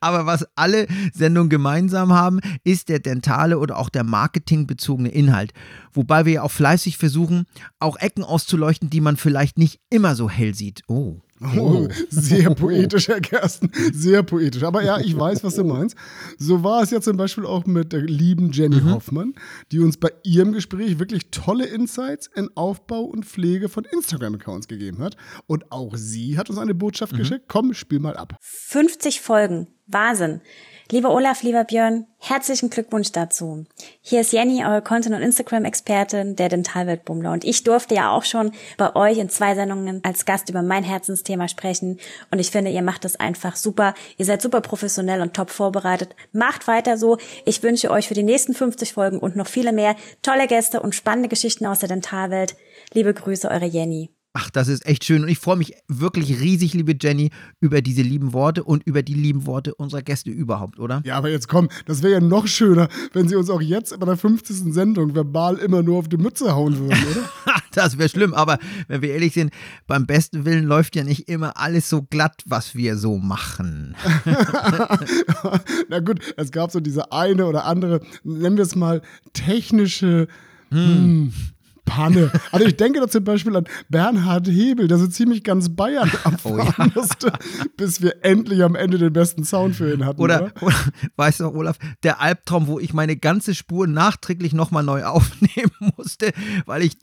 Aber 0.00 0.24
was 0.24 0.46
alle 0.54 0.86
Sendungen 1.12 1.50
gemeinsam 1.50 2.12
haben, 2.12 2.40
ist 2.64 2.88
der 2.88 2.98
dentale 2.98 3.58
oder 3.58 3.76
auch 3.76 3.90
der 3.90 4.04
marketingbezogene 4.04 5.10
Inhalt. 5.10 5.52
Wobei 5.92 6.24
wir 6.24 6.32
ja 6.34 6.42
auch 6.42 6.50
fleißig 6.50 6.96
versuchen, 6.96 7.44
auch 7.78 7.96
Ecken 7.98 8.24
auszuleuchten, 8.24 8.88
die 8.88 9.00
man 9.02 9.16
vielleicht 9.18 9.58
nicht 9.58 9.80
immer 9.90 10.14
so 10.14 10.30
hell 10.30 10.54
sieht. 10.54 10.82
Oh. 10.88 11.20
Oh, 11.40 11.88
sehr 12.08 12.50
poetisch, 12.54 13.08
Herr 13.08 13.20
Gersten. 13.20 13.70
Sehr 13.92 14.22
poetisch. 14.22 14.62
Aber 14.62 14.82
ja, 14.82 14.98
ich 14.98 15.16
weiß, 15.18 15.44
was 15.44 15.54
du 15.56 15.64
meinst. 15.64 15.96
So 16.38 16.64
war 16.64 16.82
es 16.82 16.90
ja 16.90 17.00
zum 17.00 17.16
Beispiel 17.16 17.44
auch 17.44 17.66
mit 17.66 17.92
der 17.92 18.02
lieben 18.02 18.52
Jenny 18.52 18.80
Hoffmann, 18.80 19.34
die 19.70 19.80
uns 19.80 19.96
bei 19.96 20.10
ihrem 20.22 20.52
Gespräch 20.52 20.98
wirklich 20.98 21.30
tolle 21.30 21.66
Insights 21.66 22.30
in 22.34 22.48
Aufbau 22.56 23.02
und 23.02 23.26
Pflege 23.26 23.68
von 23.68 23.84
Instagram-Accounts 23.84 24.68
gegeben 24.68 24.98
hat. 24.98 25.16
Und 25.46 25.70
auch 25.70 25.94
sie 25.96 26.38
hat 26.38 26.48
uns 26.48 26.58
eine 26.58 26.74
Botschaft 26.74 27.16
geschickt. 27.16 27.44
Komm, 27.48 27.74
spiel 27.74 27.98
mal 28.00 28.16
ab. 28.16 28.36
50 28.40 29.20
Folgen. 29.20 29.68
Wahnsinn. 29.86 30.40
Lieber 30.92 31.10
Olaf, 31.10 31.42
lieber 31.42 31.64
Björn, 31.64 32.06
herzlichen 32.18 32.70
Glückwunsch 32.70 33.10
dazu. 33.10 33.66
Hier 34.02 34.20
ist 34.20 34.32
Jenny, 34.32 34.64
eure 34.64 34.82
Content- 34.82 35.16
und 35.16 35.22
Instagram-Expertin 35.22 36.36
der 36.36 36.48
Dentalweltbummler. 36.48 37.32
Und 37.32 37.44
ich 37.44 37.64
durfte 37.64 37.96
ja 37.96 38.12
auch 38.12 38.22
schon 38.22 38.52
bei 38.76 38.94
euch 38.94 39.18
in 39.18 39.28
zwei 39.28 39.56
Sendungen 39.56 40.00
als 40.04 40.26
Gast 40.26 40.48
über 40.48 40.62
mein 40.62 40.84
Herzensthema 40.84 41.48
sprechen. 41.48 41.98
Und 42.30 42.38
ich 42.38 42.52
finde, 42.52 42.70
ihr 42.70 42.82
macht 42.82 43.04
das 43.04 43.16
einfach 43.16 43.56
super. 43.56 43.94
Ihr 44.16 44.26
seid 44.26 44.40
super 44.40 44.60
professionell 44.60 45.22
und 45.22 45.34
top 45.34 45.50
vorbereitet. 45.50 46.14
Macht 46.30 46.68
weiter 46.68 46.96
so. 46.96 47.18
Ich 47.44 47.64
wünsche 47.64 47.90
euch 47.90 48.06
für 48.06 48.14
die 48.14 48.22
nächsten 48.22 48.54
50 48.54 48.92
Folgen 48.92 49.18
und 49.18 49.34
noch 49.34 49.48
viele 49.48 49.72
mehr 49.72 49.96
tolle 50.22 50.46
Gäste 50.46 50.80
und 50.80 50.94
spannende 50.94 51.28
Geschichten 51.28 51.66
aus 51.66 51.80
der 51.80 51.88
Dentalwelt. 51.88 52.54
Liebe 52.92 53.12
Grüße, 53.12 53.50
eure 53.50 53.66
Jenny. 53.66 54.15
Ach, 54.38 54.50
das 54.50 54.68
ist 54.68 54.84
echt 54.84 55.02
schön. 55.04 55.22
Und 55.22 55.30
ich 55.30 55.38
freue 55.38 55.56
mich 55.56 55.72
wirklich 55.88 56.42
riesig, 56.42 56.74
liebe 56.74 56.94
Jenny, 57.00 57.30
über 57.58 57.80
diese 57.80 58.02
lieben 58.02 58.34
Worte 58.34 58.64
und 58.64 58.82
über 58.86 59.02
die 59.02 59.14
lieben 59.14 59.46
Worte 59.46 59.74
unserer 59.74 60.02
Gäste 60.02 60.28
überhaupt, 60.30 60.78
oder? 60.78 61.00
Ja, 61.06 61.16
aber 61.16 61.30
jetzt 61.30 61.48
komm, 61.48 61.70
das 61.86 62.02
wäre 62.02 62.12
ja 62.12 62.20
noch 62.20 62.46
schöner, 62.46 62.90
wenn 63.14 63.28
sie 63.28 63.36
uns 63.36 63.48
auch 63.48 63.62
jetzt 63.62 63.98
bei 63.98 64.04
der 64.04 64.18
50. 64.18 64.74
Sendung 64.74 65.14
verbal 65.14 65.56
immer 65.56 65.82
nur 65.82 66.00
auf 66.00 66.08
die 66.08 66.18
Mütze 66.18 66.54
hauen 66.54 66.78
würden, 66.78 67.02
oder? 67.10 67.30
Das 67.72 67.98
wäre 67.98 68.08
schlimm, 68.08 68.32
aber 68.32 68.58
wenn 68.88 69.02
wir 69.02 69.10
ehrlich 69.10 69.34
sind, 69.34 69.52
beim 69.86 70.06
besten 70.06 70.46
Willen 70.46 70.64
läuft 70.64 70.96
ja 70.96 71.04
nicht 71.04 71.28
immer 71.28 71.58
alles 71.58 71.90
so 71.90 72.00
glatt, 72.00 72.42
was 72.46 72.74
wir 72.74 72.96
so 72.96 73.18
machen. 73.18 73.94
Na 75.90 76.00
gut, 76.00 76.20
es 76.38 76.52
gab 76.52 76.70
so 76.70 76.80
diese 76.80 77.12
eine 77.12 77.44
oder 77.44 77.66
andere, 77.66 78.00
nennen 78.24 78.56
wir 78.56 78.64
es 78.64 78.76
mal, 78.76 79.02
technische 79.34 80.26
hm, 80.70 81.32
Panne. 81.86 82.30
Also 82.52 82.66
ich 82.66 82.76
denke 82.76 83.00
da 83.00 83.08
zum 83.08 83.24
Beispiel 83.24 83.56
an 83.56 83.64
Bernhard 83.88 84.46
Hebel, 84.48 84.88
der 84.88 84.98
so 84.98 85.06
ziemlich 85.06 85.42
ganz 85.42 85.74
Bayern 85.74 86.10
abfahren 86.24 86.74
oh, 86.78 86.82
ja. 86.82 86.90
musste, 86.94 87.32
bis 87.78 88.02
wir 88.02 88.22
endlich 88.22 88.62
am 88.62 88.74
Ende 88.74 88.98
den 88.98 89.14
besten 89.14 89.44
Sound 89.44 89.76
für 89.76 89.94
ihn 89.94 90.04
hatten. 90.04 90.20
Oder, 90.20 90.52
oder? 90.60 90.62
oder 90.62 90.76
weißt 91.16 91.40
du, 91.40 91.46
Olaf, 91.48 91.78
der 92.02 92.20
Albtraum, 92.20 92.66
wo 92.66 92.78
ich 92.78 92.92
meine 92.92 93.16
ganze 93.16 93.54
Spur 93.54 93.86
nachträglich 93.86 94.52
nochmal 94.52 94.82
neu 94.82 95.04
aufnehmen 95.06 95.72
musste, 95.96 96.32
weil 96.66 96.82
ich 96.82 96.98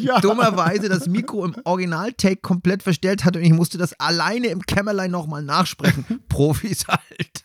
ja. 0.00 0.20
dummerweise 0.20 0.88
das 0.88 1.06
Mikro 1.06 1.44
im 1.44 1.54
Original-Take 1.64 2.40
komplett 2.40 2.82
verstellt 2.82 3.24
hatte 3.24 3.38
und 3.38 3.44
ich 3.44 3.52
musste 3.52 3.78
das 3.78 3.92
alleine 4.00 4.48
im 4.48 4.62
Kämmerlein 4.62 5.10
nochmal 5.10 5.42
nachsprechen. 5.42 6.04
Profis 6.28 6.86
halt. 6.88 7.44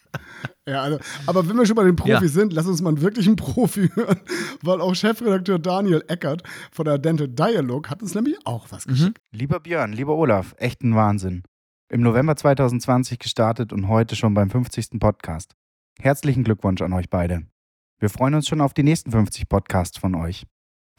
Ja, 0.68 0.82
also, 0.82 1.00
aber 1.26 1.48
wenn 1.48 1.58
wir 1.58 1.66
schon 1.66 1.76
bei 1.76 1.86
den 1.86 1.96
Profis 1.96 2.22
ja. 2.22 2.28
sind, 2.28 2.52
lass 2.52 2.68
uns 2.68 2.82
mal 2.82 2.90
einen 2.90 3.02
wirklichen 3.02 3.36
Profi 3.38 3.90
hören, 3.94 4.20
weil 4.62 4.82
auch 4.82 4.94
Chefredakteur 4.96 5.60
Daniel 5.60 6.04
Eckert 6.08 6.44
von 6.72 6.86
der 6.86 6.98
Dental 6.98 7.28
Dialog 7.28 7.90
hat 7.90 8.02
uns 8.02 8.14
nämlich 8.16 8.36
auch 8.46 8.68
was 8.70 8.86
mhm. 8.86 8.92
geschickt. 8.92 9.18
Lieber 9.32 9.60
Björn, 9.60 9.94
lieber 9.94 10.16
Olaf, 10.16 10.56
echten 10.58 10.96
Wahnsinn. 10.96 11.44
Im 11.90 12.02
November 12.02 12.36
2020 12.36 13.18
gestartet 13.18 13.72
und 13.72 13.88
heute 13.88 14.18
schon 14.18 14.34
beim 14.34 14.50
50. 14.50 15.00
Podcast. 15.00 15.56
Herzlichen 16.00 16.44
Glückwunsch 16.44 16.82
an 16.82 16.92
euch 16.92 17.10
beide. 17.10 17.44
Wir 18.00 18.10
freuen 18.10 18.36
uns 18.36 18.48
schon 18.48 18.62
auf 18.62 18.74
die 18.74 18.84
nächsten 18.84 19.12
50 19.12 19.48
Podcasts 19.48 19.98
von 19.98 20.16
euch. 20.16 20.46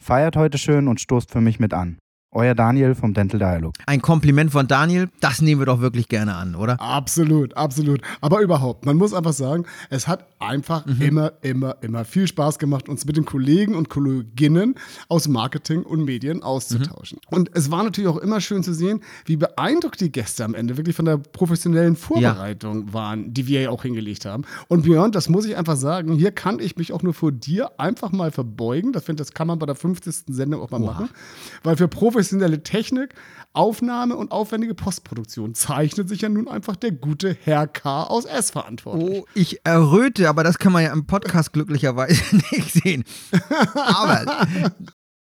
Feiert 0.01 0.35
heute 0.35 0.57
schön 0.57 0.87
und 0.87 0.99
stoßt 0.99 1.31
für 1.31 1.41
mich 1.41 1.59
mit 1.59 1.73
an. 1.73 1.99
Euer 2.31 2.53
Daniel 2.53 2.93
vom 2.93 3.15
Dental 3.15 3.39
Dialog. 3.39 3.73
Ein 3.87 4.03
Kompliment 4.03 4.51
von 4.51 4.67
Daniel, 4.67 5.09
das 5.19 5.41
nehmen 5.41 5.61
wir 5.61 5.65
doch 5.65 5.81
wirklich 5.81 6.09
gerne 6.09 6.35
an, 6.35 6.53
oder? 6.53 6.79
Absolut, 6.79 7.57
absolut. 7.57 8.01
Aber 8.21 8.41
überhaupt, 8.41 8.85
man 8.85 8.97
muss 8.97 9.15
einfach 9.15 9.33
sagen, 9.33 9.65
es 9.89 10.07
hat 10.07 10.27
einfach 10.37 10.85
mhm. 10.85 11.01
immer, 11.01 11.33
immer, 11.41 11.77
immer 11.81 12.05
viel 12.05 12.27
Spaß 12.27 12.59
gemacht, 12.59 12.87
uns 12.87 13.05
mit 13.05 13.17
den 13.17 13.25
Kollegen 13.25 13.73
und 13.73 13.89
Kolleginnen 13.89 14.75
aus 15.07 15.27
Marketing 15.27 15.81
und 15.81 16.05
Medien 16.05 16.43
auszutauschen. 16.43 17.19
Mhm. 17.31 17.35
Und 17.35 17.51
es 17.55 17.71
war 17.71 17.83
natürlich 17.83 18.07
auch 18.07 18.17
immer 18.17 18.41
schön 18.41 18.61
zu 18.61 18.75
sehen, 18.75 19.01
wie 19.25 19.35
beeindruckt 19.35 19.99
die 19.99 20.11
Gäste 20.11 20.45
am 20.45 20.53
Ende 20.53 20.77
wirklich 20.77 20.95
von 20.95 21.05
der 21.05 21.17
professionellen 21.17 21.95
Vorbereitung 21.95 22.89
ja. 22.89 22.93
waren, 22.93 23.33
die 23.33 23.47
wir 23.47 23.61
ja 23.61 23.69
auch 23.71 23.81
hingelegt 23.81 24.25
haben. 24.25 24.43
Und 24.67 24.83
Björn, 24.83 25.11
das 25.11 25.29
muss 25.29 25.45
ich 25.45 25.57
einfach 25.57 25.77
sagen, 25.77 26.13
hier 26.13 26.31
kann 26.31 26.59
ich 26.59 26.77
mich 26.77 26.93
auch 26.93 27.01
nur 27.01 27.15
vor 27.15 27.31
dir 27.31 27.71
einfach 27.79 28.11
mal 28.11 28.29
verbeugen. 28.29 28.93
Das 28.93 29.05
finde 29.05 29.23
das 29.23 29.33
kann 29.33 29.47
man 29.47 29.57
bei 29.57 29.65
der 29.65 29.75
50. 29.75 30.25
Sendung 30.27 30.61
auch 30.61 30.69
mal 30.69 30.79
Oha. 30.83 30.91
machen. 30.91 31.09
Weil 31.63 31.75
für 31.75 31.87
Profis 31.87 32.18
professionelle 32.19 32.61
Technik, 32.63 33.13
Aufnahme 33.53 34.17
und 34.17 34.33
aufwendige 34.33 34.75
Postproduktion 34.75 35.55
zeichnet 35.55 36.09
sich 36.09 36.19
ja 36.19 36.27
nun 36.27 36.49
einfach 36.49 36.75
der 36.75 36.91
gute 36.91 37.33
Herr 37.45 37.65
K. 37.65 38.03
aus 38.03 38.25
S 38.25 38.51
verantwortlich. 38.51 39.21
Oh, 39.21 39.25
ich 39.35 39.65
erröte, 39.65 40.27
aber 40.27 40.43
das 40.43 40.59
kann 40.59 40.73
man 40.73 40.83
ja 40.83 40.91
im 40.91 41.07
Podcast 41.07 41.53
glücklicherweise 41.53 42.21
nicht 42.51 42.73
sehen. 42.73 43.05
Aber 43.73 44.45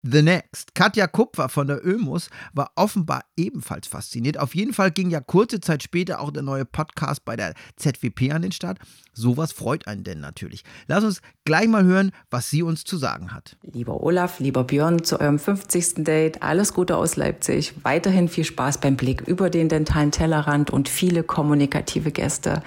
The 0.04 0.22
Next. 0.22 0.76
Katja 0.76 1.08
Kupfer 1.08 1.50
von 1.50 1.66
der 1.66 1.84
Ömus 1.84 2.30
war 2.54 2.72
offenbar 2.76 3.24
ebenfalls 3.36 3.88
fasziniert. 3.88 4.38
Auf 4.38 4.54
jeden 4.54 4.74
Fall 4.74 4.92
ging 4.92 5.10
ja 5.10 5.20
kurze 5.20 5.62
Zeit 5.62 5.82
später 5.82 6.20
auch 6.20 6.30
der 6.30 6.44
neue 6.44 6.66
Podcast 6.66 7.26
bei 7.26 7.36
der 7.36 7.56
ZWP 7.78 8.32
an 8.34 8.44
den 8.44 8.52
Start. 8.52 8.78
Sowas 9.14 9.52
freut 9.52 9.88
einen 9.88 10.04
denn 10.04 10.20
natürlich. 10.20 10.64
Lass 10.88 11.04
uns 11.04 11.22
gleich 11.46 11.68
mal 11.68 11.84
hören, 11.84 12.12
was 12.30 12.50
sie 12.50 12.64
uns 12.64 12.84
zu 12.84 12.98
sagen 12.98 13.34
hat. 13.34 13.58
Lieber 13.62 14.02
Olaf, 14.02 14.40
lieber 14.40 14.64
Björn, 14.64 15.04
zu 15.04 15.20
eurem 15.20 15.40
50. 15.40 16.04
Date. 16.04 16.42
Alles 16.42 16.74
Gute 16.74 16.98
aus 16.98 17.16
Leipzig. 17.16 17.74
Weiterhin 17.84 18.28
viel 18.28 18.44
Spaß 18.44 18.80
beim 18.80 18.96
Blick 18.96 19.22
über 19.28 19.50
den 19.50 19.70
dentalen 19.70 20.12
Tellerrand 20.12 20.72
und 20.72 20.90
viele 20.90 21.24
kommunikative 21.24 22.12
Gäste. 22.12 22.64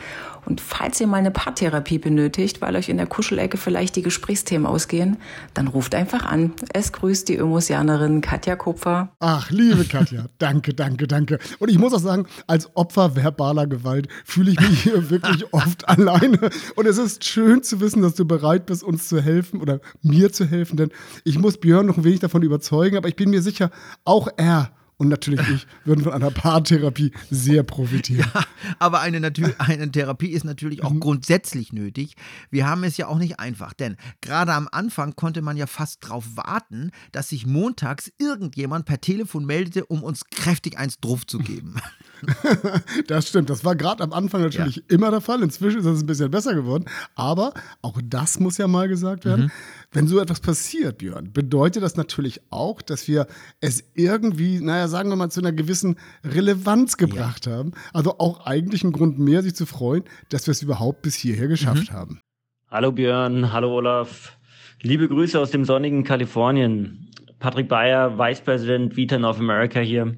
Und 0.47 0.61
falls 0.61 1.01
ihr 1.01 1.09
mal 1.09 1.17
eine 1.17 1.33
Paartherapie 1.33 1.99
benötigt, 1.99 2.61
weil 2.61 2.77
euch 2.77 2.89
in 2.89 2.97
der 2.97 3.07
Kuschelecke 3.07 3.57
vielleicht 3.57 3.97
die 3.97 4.03
Gesprächsthemen 4.03 4.67
ausgehen, 4.67 5.17
dann 5.55 5.67
ruft 5.67 5.95
einfach 5.95 6.25
an. 6.25 6.53
Es 6.73 6.93
grüßt 6.93 7.29
die 7.29 7.37
Ömosianerin 7.37 8.21
Katja 8.21 8.55
Kupfer. 8.55 9.11
Ach, 9.19 9.51
liebe 9.51 9.85
Katja, 9.85 10.27
danke, 10.39 10.73
danke, 10.73 11.09
danke. 11.09 11.41
Und 11.59 11.69
ich 11.69 11.79
muss 11.79 11.93
auch 11.93 12.01
sagen, 12.01 12.27
als 12.47 12.75
Opfer 12.77 13.17
verbaler 13.17 13.67
Gewalt 13.67 14.09
fühle 14.25 14.53
ich 14.53 14.61
mich 14.61 14.83
hier 14.85 15.11
wirklich 15.11 15.45
oft 15.53 15.89
alleine. 15.89 16.36
Und 16.77 16.87
es 16.87 16.99
ist 16.99 17.25
schön 17.25 17.63
zu 17.63 17.81
wissen, 17.81 18.03
dass 18.03 18.15
du 18.15 18.25
bereit 18.25 18.67
bist, 18.67 18.83
uns 18.83 19.09
zu 19.09 19.21
helfen 19.21 19.61
oder 19.61 19.81
mir 20.03 20.33
zu 20.33 20.45
helfen, 20.45 20.77
denn 20.77 20.91
ich 21.25 21.39
muss 21.39 21.59
Björn 21.59 21.87
noch 21.87 21.97
ein 21.97 22.05
wenig 22.05 22.21
davon 22.21 22.43
überzeugen, 22.43 22.97
aber 22.97 23.09
ich 23.09 23.17
bin 23.17 23.31
mir 23.31 23.43
sicher, 23.43 23.71
auch 24.05 24.29
er 24.37 24.73
und 24.99 25.09
natürlich 25.09 25.47
ich 25.49 25.67
würden 25.85 26.05
von 26.05 26.13
einer 26.13 26.31
Paartherapie 26.31 27.13
sehr 27.31 27.63
profitieren. 27.63 28.31
Ja, 28.35 28.45
aber 28.79 29.01
eine, 29.01 29.33
eine 29.59 29.91
Therapie 29.91 30.31
ist 30.31 30.45
natürlich 30.45 30.83
auch 30.83 30.93
mhm. 30.93 31.01
grundsätzlich 31.01 31.73
nötig. 31.73 32.17
Wir 32.51 32.67
haben 32.67 32.85
es 32.85 32.97
ja 32.97 33.09
auch 33.09 33.19
nicht 33.19 33.39
einfach, 33.39 33.73
denn 33.75 33.97
gerade 34.21 34.55
am 34.55 34.69
Anfang 34.71 35.15
konnte 35.15 35.43
man 35.43 35.57
ja 35.57 35.67
fast 35.67 36.05
darauf 36.05 36.25
warten, 36.37 36.91
dass 37.13 37.29
sich 37.29 37.47
montags 37.47 38.11
irgendjemand 38.19 38.87
per 38.87 39.01
Telefon 39.01 39.45
meldete, 39.45 39.85
um 39.87 40.03
uns 40.03 40.25
kräftig 40.31 40.79
eins 40.79 40.99
drauf 40.99 41.27
zu 41.27 41.39
geben. 41.39 41.77
das 43.07 43.29
stimmt, 43.29 43.51
das 43.51 43.65
war 43.65 43.77
gerade 43.77 44.03
am 44.03 44.13
Anfang 44.13 44.43
natürlich 44.43 44.77
ja. 44.77 44.83
immer 44.89 45.11
der 45.11 45.21
Fall. 45.21 45.43
Inzwischen 45.43 45.81
ist 45.81 45.87
es 45.87 46.03
ein 46.03 46.07
bisschen 46.07 46.31
besser 46.31 46.55
geworden, 46.55 46.87
aber 47.15 47.53
auch 47.83 48.01
das 48.05 48.41
muss 48.41 48.59
ja 48.59 48.69
mal 48.69 48.89
gesagt 48.89 49.25
werden. 49.25 49.47
Mhm. 49.47 49.51
Wenn 49.93 50.07
so 50.07 50.21
etwas 50.21 50.41
passiert, 50.41 50.99
Björn, 50.99 51.33
bedeutet 51.33 51.83
das 51.83 51.97
natürlich 51.97 52.41
auch, 52.51 52.83
dass 52.83 53.09
wir 53.09 53.27
es 53.61 53.85
irgendwie, 53.95 54.61
naja, 54.61 54.89
sagen 54.89 55.09
wir 55.09 55.17
mal, 55.17 55.31
zu 55.31 55.41
einer 55.41 55.53
gewissen 55.53 55.97
Relevanz 56.25 56.97
gebracht 56.97 57.47
ja. 57.47 57.53
haben. 57.53 57.73
Also 57.93 58.19
auch 58.19 58.47
eigentlich 58.47 58.85
ein 58.85 58.93
Grund 58.93 59.19
mehr, 59.19 59.43
sich 59.43 59.55
zu 59.55 59.67
freuen, 59.67 60.05
dass 60.29 60.47
wir 60.47 60.53
es 60.53 60.63
überhaupt 60.63 61.03
bis 61.03 61.15
hierher 61.15 61.49
geschafft 61.49 61.93
mhm. 61.93 61.97
haben. 61.97 62.21
Hallo 62.69 62.93
Björn, 62.93 63.53
hallo 63.53 63.77
Olaf. 63.77 64.37
Liebe 64.83 65.09
Grüße 65.09 65.39
aus 65.39 65.51
dem 65.51 65.65
sonnigen 65.65 66.05
Kalifornien. 66.05 67.11
Patrick 67.39 67.69
Bayer, 67.69 68.19
Vice 68.19 68.41
President 68.41 68.97
Vita 68.97 69.19
North 69.19 69.39
America 69.39 69.81
hier. 69.81 70.17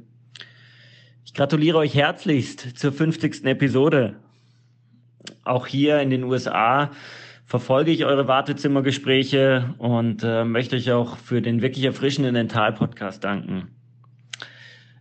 Gratuliere 1.39 1.79
euch 1.79 1.95
herzlichst 1.95 2.77
zur 2.77 2.91
50. 2.91 3.45
Episode. 3.45 4.17
Auch 5.45 5.69
hier 5.69 6.01
in 6.01 6.11
den 6.11 6.25
USA 6.25 6.91
verfolge 7.47 7.93
ich 7.93 8.05
eure 8.05 8.27
Wartezimmergespräche 8.27 9.73
und 9.79 10.25
äh, 10.25 10.43
möchte 10.43 10.75
euch 10.75 10.91
auch 10.91 11.17
für 11.17 11.41
den 11.41 11.63
wirklich 11.63 11.85
erfrischenden 11.85 12.35
Dental-Podcast 12.35 13.23
danken. 13.23 13.69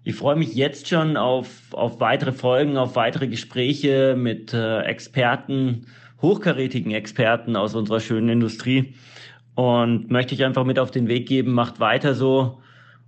Ich 0.04 0.14
freue 0.14 0.36
mich 0.36 0.54
jetzt 0.54 0.88
schon 0.88 1.18
auf, 1.18 1.74
auf 1.74 2.00
weitere 2.02 2.34
Folgen, 2.34 2.78
auf 2.78 2.96
weitere 2.96 3.28
Gespräche 3.28 4.16
mit 4.16 4.54
äh, 4.54 4.82
Experten, 4.82 5.88
hochkarätigen 6.22 6.92
Experten 6.92 7.56
aus 7.56 7.74
unserer 7.74 8.00
schönen 8.00 8.30
Industrie 8.30 8.94
und 9.56 10.12
möchte 10.12 10.36
ich 10.36 10.46
einfach 10.46 10.66
mit 10.66 10.78
auf 10.78 10.92
den 10.92 11.08
Weg 11.08 11.28
geben, 11.28 11.54
macht 11.54 11.80
weiter 11.80 12.14
so 12.14 12.62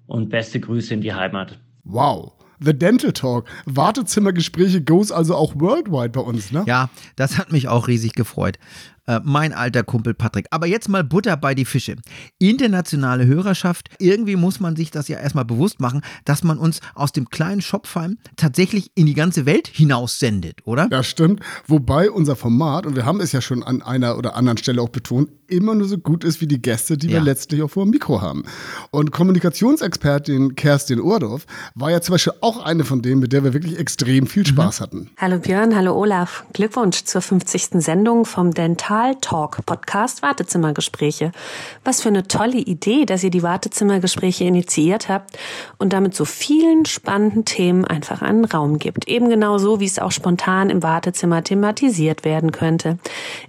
und 0.08 0.30
beste 0.30 0.60
Grüße 0.60 0.96
in 0.96 1.02
die 1.02 1.14
Heimat. 1.14 1.60
Wow. 1.84 2.39
The 2.60 2.74
Dental 2.78 3.14
Talk. 3.14 3.46
Wartezimmergespräche 3.66 4.82
goes 4.82 5.12
also 5.12 5.36
auch 5.36 5.54
worldwide 5.56 6.10
bei 6.10 6.22
uns, 6.22 6.52
ne? 6.52 6.64
Ja, 6.68 6.90
das 7.16 7.38
hat 7.38 7.52
mich 7.52 7.68
auch 7.68 7.88
riesig 7.88 8.14
gefreut. 8.14 8.58
Äh, 9.10 9.22
mein 9.24 9.54
alter 9.54 9.84
Kumpel 9.84 10.14
Patrick. 10.14 10.46
Aber 10.52 10.68
jetzt 10.68 10.88
mal 10.88 11.04
Butter 11.04 11.36
bei 11.36 11.56
die 11.56 11.66
Fische. 11.66 11.96
Internationale 12.38 13.26
Hörerschaft, 13.26 13.90
irgendwie 13.98 14.36
muss 14.36 14.60
man 14.60 14.76
sich 14.76 14.92
das 14.92 15.08
ja 15.08 15.18
erstmal 15.18 15.46
bewusst 15.46 15.80
machen, 15.80 16.02
dass 16.26 16.44
man 16.44 16.60
uns 16.60 16.80
aus 16.94 17.12
dem 17.12 17.28
kleinen 17.32 17.62
Shopfalm 17.62 18.20
tatsächlich 18.36 18.92
in 18.94 19.08
die 19.08 19.16
ganze 19.16 19.48
Welt 19.48 19.68
hinaus 19.68 20.20
sendet, 20.20 20.60
oder? 20.64 20.88
Ja, 20.92 21.02
stimmt. 21.02 21.42
Wobei 21.66 22.12
unser 22.12 22.36
Format, 22.36 22.86
und 22.86 22.96
wir 22.96 23.06
haben 23.06 23.20
es 23.20 23.32
ja 23.32 23.42
schon 23.42 23.64
an 23.64 23.82
einer 23.82 24.16
oder 24.16 24.36
anderen 24.36 24.60
Stelle 24.60 24.80
auch 24.80 24.90
betont, 24.90 25.30
immer 25.48 25.74
nur 25.74 25.88
so 25.88 25.98
gut 25.98 26.24
ist 26.24 26.40
wie 26.42 26.48
die 26.48 26.62
Gäste, 26.62 26.96
die 26.96 27.08
ja. 27.08 27.14
wir 27.14 27.22
letztlich 27.22 27.64
auch 27.64 27.72
vor 27.72 27.86
dem 27.86 27.90
Mikro 27.90 28.22
haben. 28.22 28.44
Und 28.92 29.12
Kommunikationsexpertin 29.12 30.54
Kerstin 30.54 31.02
Urdorf 31.02 31.48
war 31.74 31.90
ja 31.90 32.02
zum 32.02 32.14
Beispiel 32.14 32.34
auch 32.42 32.64
eine 32.64 32.84
von 32.84 33.02
denen, 33.02 33.22
mit 33.22 33.34
der 33.34 33.44
wir 33.44 33.56
wirklich 33.56 33.80
extrem 33.80 34.28
viel 34.28 34.44
mhm. 34.44 34.48
Spaß 34.48 34.80
mhm. 34.80 34.84
hatten. 34.84 35.10
Hallo 35.18 35.40
Björn, 35.40 35.76
hallo 35.76 35.96
Olaf. 35.96 36.44
Glückwunsch 36.54 37.06
zur 37.06 37.22
50. 37.22 37.82
Sendung 37.82 38.26
vom 38.26 38.54
Dental 38.54 38.99
Digital 39.00 39.16
Talk 39.22 39.66
Podcast 39.66 40.22
Wartezimmergespräche. 40.22 41.32
Was 41.86 42.02
für 42.02 42.10
eine 42.10 42.28
tolle 42.28 42.58
Idee, 42.58 43.06
dass 43.06 43.24
ihr 43.24 43.30
die 43.30 43.44
Wartezimmergespräche 43.44 44.44
initiiert 44.44 45.08
habt 45.08 45.38
und 45.78 45.94
damit 45.94 46.16
so 46.16 46.26
vielen 46.26 46.86
spannenden 46.86 47.46
Themen 47.46 47.86
einfach 47.86 48.22
einen 48.22 48.44
Raum 48.44 48.78
gibt. 48.78 49.08
Eben 49.08 49.30
genau 49.30 49.58
so, 49.58 49.80
wie 49.80 49.86
es 49.86 50.00
auch 50.00 50.12
spontan 50.12 50.70
im 50.70 50.84
Wartezimmer 50.84 51.42
thematisiert 51.46 52.26
werden 52.26 52.52
könnte. 52.52 53.00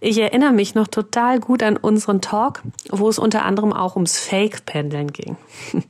Ich 0.01 0.19
erinnere 0.19 0.53
mich 0.53 0.77
noch 0.77 0.87
total 0.87 1.41
gut 1.41 1.65
an 1.65 1.77
unseren 1.77 2.21
Talk, 2.21 2.63
wo 2.89 3.09
es 3.09 3.19
unter 3.19 3.45
anderem 3.45 3.73
auch 3.73 3.97
ums 3.97 4.21
Fake-Pendeln 4.21 5.13
ging. 5.13 5.37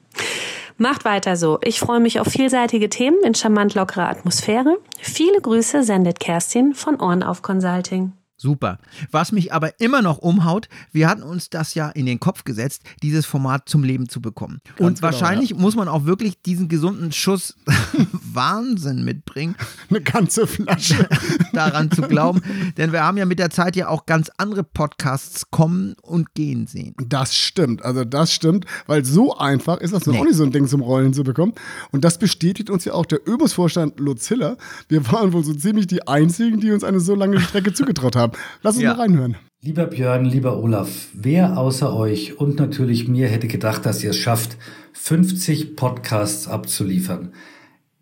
Macht 0.79 1.05
weiter 1.05 1.37
so. 1.37 1.59
Ich 1.63 1.81
freue 1.81 2.01
mich 2.01 2.19
auf 2.19 2.29
vielseitige 2.29 2.89
Themen 2.89 3.23
in 3.23 3.35
charmant 3.35 3.75
lockerer 3.75 4.09
Atmosphäre. 4.09 4.79
Viele 4.99 5.39
Grüße 5.39 5.83
sendet 5.83 6.19
Kerstin 6.19 6.73
von 6.73 6.99
Ohren 6.99 7.23
auf 7.23 7.43
Consulting. 7.43 8.13
Super. 8.41 8.79
Was 9.11 9.33
mich 9.33 9.53
aber 9.53 9.81
immer 9.81 10.01
noch 10.01 10.17
umhaut, 10.17 10.71
wir 10.93 11.11
hatten 11.11 11.23
uns 11.23 11.51
das 11.51 11.75
ja 11.75 11.91
in 11.91 12.07
den 12.07 12.21
Kopf 12.21 12.45
gesetzt, 12.45 12.83
dieses 13.03 13.27
Format 13.27 13.69
zum 13.69 13.85
Leben 13.85 14.09
zu 14.09 14.23
bekommen. 14.23 14.63
Ganz 14.65 14.81
und 14.81 14.95
genau, 14.95 15.03
wahrscheinlich 15.03 15.51
ja. 15.51 15.57
muss 15.59 15.77
man 15.77 15.89
auch 15.89 16.07
wirklich 16.07 16.41
diesen 16.41 16.69
gesunden 16.71 17.13
Schuss 17.13 17.55
Wahnsinn 18.33 19.05
mitbringen. 19.05 19.57
Eine 19.91 20.01
ganze 20.01 20.47
Flasche. 20.47 21.07
daran 21.61 21.91
zu 21.91 22.03
glauben, 22.03 22.43
denn 22.77 22.93
wir 22.93 23.05
haben 23.05 23.17
ja 23.17 23.27
mit 23.27 23.39
der 23.39 23.51
Zeit 23.51 23.77
ja 23.77 23.89
auch 23.89 24.07
ganz 24.07 24.31
andere 24.39 24.65
Podcasts 24.65 25.51
kommen 25.51 25.95
und 26.03 26.35
gehen 26.35 26.67
sehen. 26.67 26.95
Das 27.07 27.35
stimmt, 27.35 27.85
also 27.85 28.05
das 28.05 28.33
stimmt, 28.33 28.65
weil 28.87 29.05
so 29.05 29.37
einfach 29.37 29.79
ist 29.79 29.93
das 29.93 30.07
nee. 30.07 30.19
auch 30.19 30.25
nicht 30.25 30.37
so 30.37 30.45
ein 30.45 30.53
Ding 30.53 30.67
zum 30.67 30.81
Rollen 30.81 31.13
zu 31.13 31.23
bekommen. 31.23 31.53
Und 31.93 32.05
das 32.05 32.19
bestätigt 32.19 32.71
uns 32.71 32.85
ja 32.85 32.95
auch 32.95 33.07
der 33.07 33.27
Übungsvorstand 33.27 34.01
Luzilla. 34.01 34.57
Wir 34.89 35.07
waren 35.13 35.33
wohl 35.33 35.45
so 35.45 35.55
ziemlich 35.55 35.87
die 35.87 36.07
Einzigen, 36.07 36.61
die 36.61 36.73
uns 36.73 36.85
eine 36.85 37.01
so 37.01 37.15
lange 37.15 37.41
Strecke 37.41 37.73
zugetraut 37.75 38.17
haben. 38.17 38.33
Lass 38.63 38.77
uns 38.77 38.85
ja. 38.85 38.95
mal 38.95 39.03
reinhören. 39.03 39.37
Lieber 39.63 39.85
Björn, 39.85 40.25
lieber 40.25 40.57
Olaf, 40.63 41.09
wer 41.13 41.59
außer 41.59 41.95
euch 41.95 42.39
und 42.39 42.59
natürlich 42.59 43.09
mir 43.09 43.29
hätte 43.29 43.47
gedacht, 43.47 43.85
dass 43.85 44.03
ihr 44.03 44.11
es 44.11 44.17
schafft, 44.17 44.57
50 44.95 45.77
Podcasts 45.77 46.49
abzuliefern? 46.49 47.35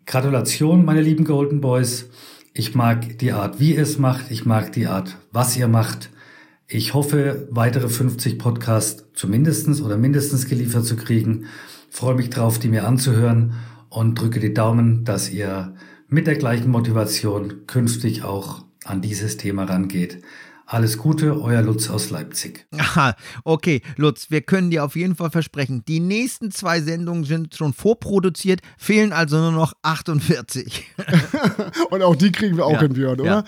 Gratulation, 0.05 0.85
meine 0.85 1.01
lieben 1.01 1.23
Golden 1.23 1.61
Boys. 1.61 2.09
Ich 2.53 2.73
mag 2.73 3.19
die 3.19 3.31
Art, 3.31 3.59
wie 3.59 3.75
ihr 3.75 3.83
es 3.83 3.99
macht. 3.99 4.31
Ich 4.31 4.45
mag 4.45 4.71
die 4.71 4.87
Art, 4.87 5.17
was 5.31 5.55
ihr 5.55 5.67
macht. 5.67 6.09
Ich 6.67 6.93
hoffe, 6.93 7.47
weitere 7.51 7.89
50 7.89 8.39
Podcasts 8.39 9.05
zumindestens 9.13 9.81
oder 9.81 9.97
mindestens 9.97 10.47
geliefert 10.47 10.85
zu 10.85 10.95
kriegen. 10.95 11.45
Freue 11.89 12.15
mich 12.15 12.29
drauf, 12.29 12.59
die 12.59 12.69
mir 12.69 12.87
anzuhören 12.87 13.53
und 13.89 14.19
drücke 14.19 14.39
die 14.39 14.53
Daumen, 14.53 15.05
dass 15.05 15.29
ihr 15.29 15.75
mit 16.07 16.27
der 16.27 16.35
gleichen 16.35 16.69
Motivation 16.71 17.67
künftig 17.67 18.23
auch 18.23 18.65
an 18.83 19.01
dieses 19.01 19.37
Thema 19.37 19.65
rangeht. 19.65 20.21
Alles 20.71 20.99
Gute, 20.99 21.41
euer 21.41 21.63
Lutz 21.63 21.89
aus 21.89 22.11
Leipzig. 22.11 22.67
Aha, 22.77 23.15
okay, 23.43 23.81
Lutz, 23.95 24.29
wir 24.29 24.41
können 24.41 24.69
dir 24.69 24.85
auf 24.85 24.95
jeden 24.95 25.15
Fall 25.15 25.31
versprechen, 25.31 25.83
die 25.87 25.99
nächsten 25.99 26.51
zwei 26.51 26.79
Sendungen 26.79 27.23
sind 27.23 27.55
schon 27.55 27.73
vorproduziert, 27.73 28.61
fehlen 28.77 29.11
also 29.11 29.39
nur 29.39 29.51
noch 29.51 29.73
48. 29.81 30.85
Und 31.89 32.03
auch 32.03 32.15
die 32.15 32.31
kriegen 32.31 32.55
wir 32.55 32.67
auch 32.67 32.73
ja, 32.73 32.81
in 32.81 32.93
Björn, 32.93 33.19
oder? 33.19 33.25
Ja. 33.25 33.43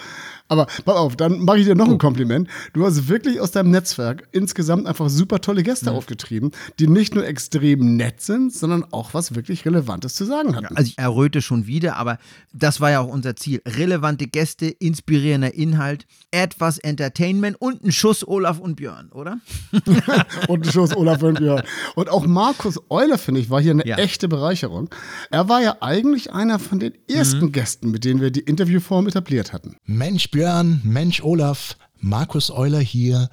Aber 0.51 0.65
pass 0.65 0.97
auf, 0.97 1.15
dann 1.15 1.45
mache 1.45 1.59
ich 1.59 1.65
dir 1.65 1.75
noch 1.75 1.87
ein 1.87 1.97
Kompliment. 1.97 2.49
Du 2.73 2.85
hast 2.85 3.07
wirklich 3.07 3.39
aus 3.39 3.51
deinem 3.51 3.71
Netzwerk 3.71 4.27
insgesamt 4.33 4.85
einfach 4.85 5.07
super 5.07 5.39
tolle 5.39 5.63
Gäste 5.63 5.91
mhm. 5.91 5.95
aufgetrieben, 5.95 6.51
die 6.77 6.87
nicht 6.87 7.15
nur 7.15 7.25
extrem 7.25 7.95
nett 7.95 8.19
sind, 8.19 8.53
sondern 8.53 8.83
auch 8.91 9.13
was 9.13 9.33
wirklich 9.33 9.65
Relevantes 9.65 10.13
zu 10.13 10.25
sagen 10.25 10.57
hatten. 10.57 10.75
Also 10.75 10.89
ich 10.89 10.97
erröte 10.97 11.41
schon 11.41 11.67
wieder, 11.67 11.95
aber 11.95 12.17
das 12.51 12.81
war 12.81 12.91
ja 12.91 12.99
auch 12.99 13.07
unser 13.07 13.37
Ziel. 13.37 13.61
Relevante 13.65 14.27
Gäste, 14.27 14.65
inspirierender 14.65 15.53
Inhalt, 15.53 16.05
etwas 16.31 16.79
Entertainment 16.79 17.55
und 17.61 17.85
ein 17.85 17.93
Schuss 17.93 18.27
Olaf 18.27 18.59
und 18.59 18.75
Björn, 18.75 19.09
oder? 19.13 19.39
und 20.49 20.67
ein 20.67 20.71
Schuss 20.73 20.93
Olaf 20.93 21.23
und 21.23 21.39
Björn. 21.39 21.63
Und 21.95 22.09
auch 22.09 22.27
Markus 22.27 22.77
Euler, 22.89 23.17
finde 23.17 23.39
ich, 23.39 23.49
war 23.49 23.61
hier 23.61 23.71
eine 23.71 23.87
ja. 23.87 23.95
echte 23.95 24.27
Bereicherung. 24.27 24.89
Er 25.29 25.47
war 25.47 25.61
ja 25.61 25.77
eigentlich 25.79 26.33
einer 26.33 26.59
von 26.59 26.81
den 26.81 26.91
ersten 27.09 27.45
mhm. 27.45 27.51
Gästen, 27.53 27.89
mit 27.89 28.03
denen 28.03 28.19
wir 28.19 28.31
die 28.31 28.41
Interviewform 28.41 29.07
etabliert 29.07 29.53
hatten. 29.53 29.77
Mensch, 29.85 30.29
Björn. 30.29 30.40
Björn, 30.41 30.81
Mensch 30.83 31.21
Olaf, 31.21 31.77
Markus 31.99 32.49
Euler 32.49 32.79
hier. 32.79 33.29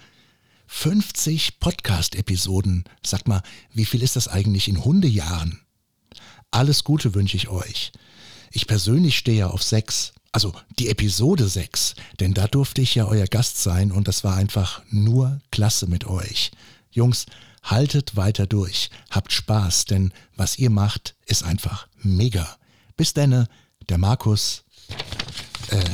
50 0.66 1.58
Podcast-Episoden. 1.58 2.84
Sag 3.02 3.26
mal, 3.26 3.40
wie 3.72 3.86
viel 3.86 4.02
ist 4.02 4.16
das 4.16 4.28
eigentlich 4.28 4.68
in 4.68 4.84
Hundejahren? 4.84 5.58
Alles 6.50 6.84
Gute 6.84 7.14
wünsche 7.14 7.38
ich 7.38 7.48
euch. 7.48 7.92
Ich 8.52 8.66
persönlich 8.66 9.16
stehe 9.16 9.38
ja 9.38 9.46
auf 9.46 9.62
sechs, 9.62 10.12
also 10.32 10.52
die 10.78 10.90
Episode 10.90 11.48
6, 11.48 11.94
denn 12.20 12.34
da 12.34 12.46
durfte 12.46 12.82
ich 12.82 12.96
ja 12.96 13.06
euer 13.06 13.26
Gast 13.26 13.62
sein 13.62 13.90
und 13.90 14.06
das 14.06 14.22
war 14.22 14.36
einfach 14.36 14.82
nur 14.90 15.40
klasse 15.50 15.86
mit 15.86 16.06
euch. 16.06 16.50
Jungs, 16.90 17.24
haltet 17.62 18.16
weiter 18.16 18.46
durch, 18.46 18.90
habt 19.08 19.32
Spaß, 19.32 19.86
denn 19.86 20.12
was 20.36 20.58
ihr 20.58 20.68
macht, 20.68 21.14
ist 21.24 21.42
einfach 21.42 21.88
mega. 22.02 22.58
Bis 22.98 23.14
denne, 23.14 23.48
der 23.88 23.96
Markus. 23.96 24.64
Äh, 25.70 25.84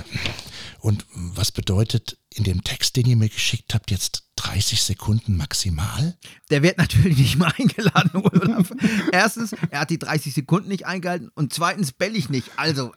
und 0.84 1.06
was 1.14 1.50
bedeutet 1.50 2.18
in 2.28 2.44
dem 2.44 2.62
Text, 2.62 2.96
den 2.96 3.06
ihr 3.06 3.16
mir 3.16 3.30
geschickt 3.30 3.72
habt, 3.72 3.90
jetzt 3.90 4.23
30 4.36 4.82
Sekunden 4.82 5.36
maximal? 5.36 6.16
Der 6.50 6.62
wird 6.62 6.78
natürlich 6.78 7.18
nicht 7.18 7.38
mal 7.38 7.52
eingeladen, 7.58 8.10
Olaf. 8.14 8.72
Erstens, 9.12 9.54
er 9.70 9.80
hat 9.80 9.90
die 9.90 9.98
30 9.98 10.34
Sekunden 10.34 10.68
nicht 10.68 10.86
eingehalten 10.86 11.30
und 11.34 11.52
zweitens 11.52 11.92
bell 11.92 12.16
ich 12.16 12.28
nicht. 12.28 12.50
Also, 12.56 12.92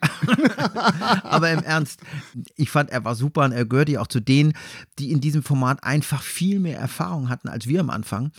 aber 1.23 1.51
im 1.51 1.63
Ernst, 1.63 2.01
ich 2.55 2.69
fand, 2.69 2.89
er 2.89 3.05
war 3.05 3.15
super 3.15 3.45
und 3.45 3.51
er 3.51 3.65
gehört 3.65 3.89
ja 3.89 4.01
auch 4.01 4.07
zu 4.07 4.19
denen, 4.19 4.53
die 4.99 5.11
in 5.11 5.21
diesem 5.21 5.43
Format 5.43 5.83
einfach 5.83 6.21
viel 6.21 6.59
mehr 6.59 6.79
Erfahrung 6.79 7.29
hatten 7.29 7.49
als 7.49 7.67
wir 7.67 7.79
am 7.79 7.89
Anfang. 7.89 8.31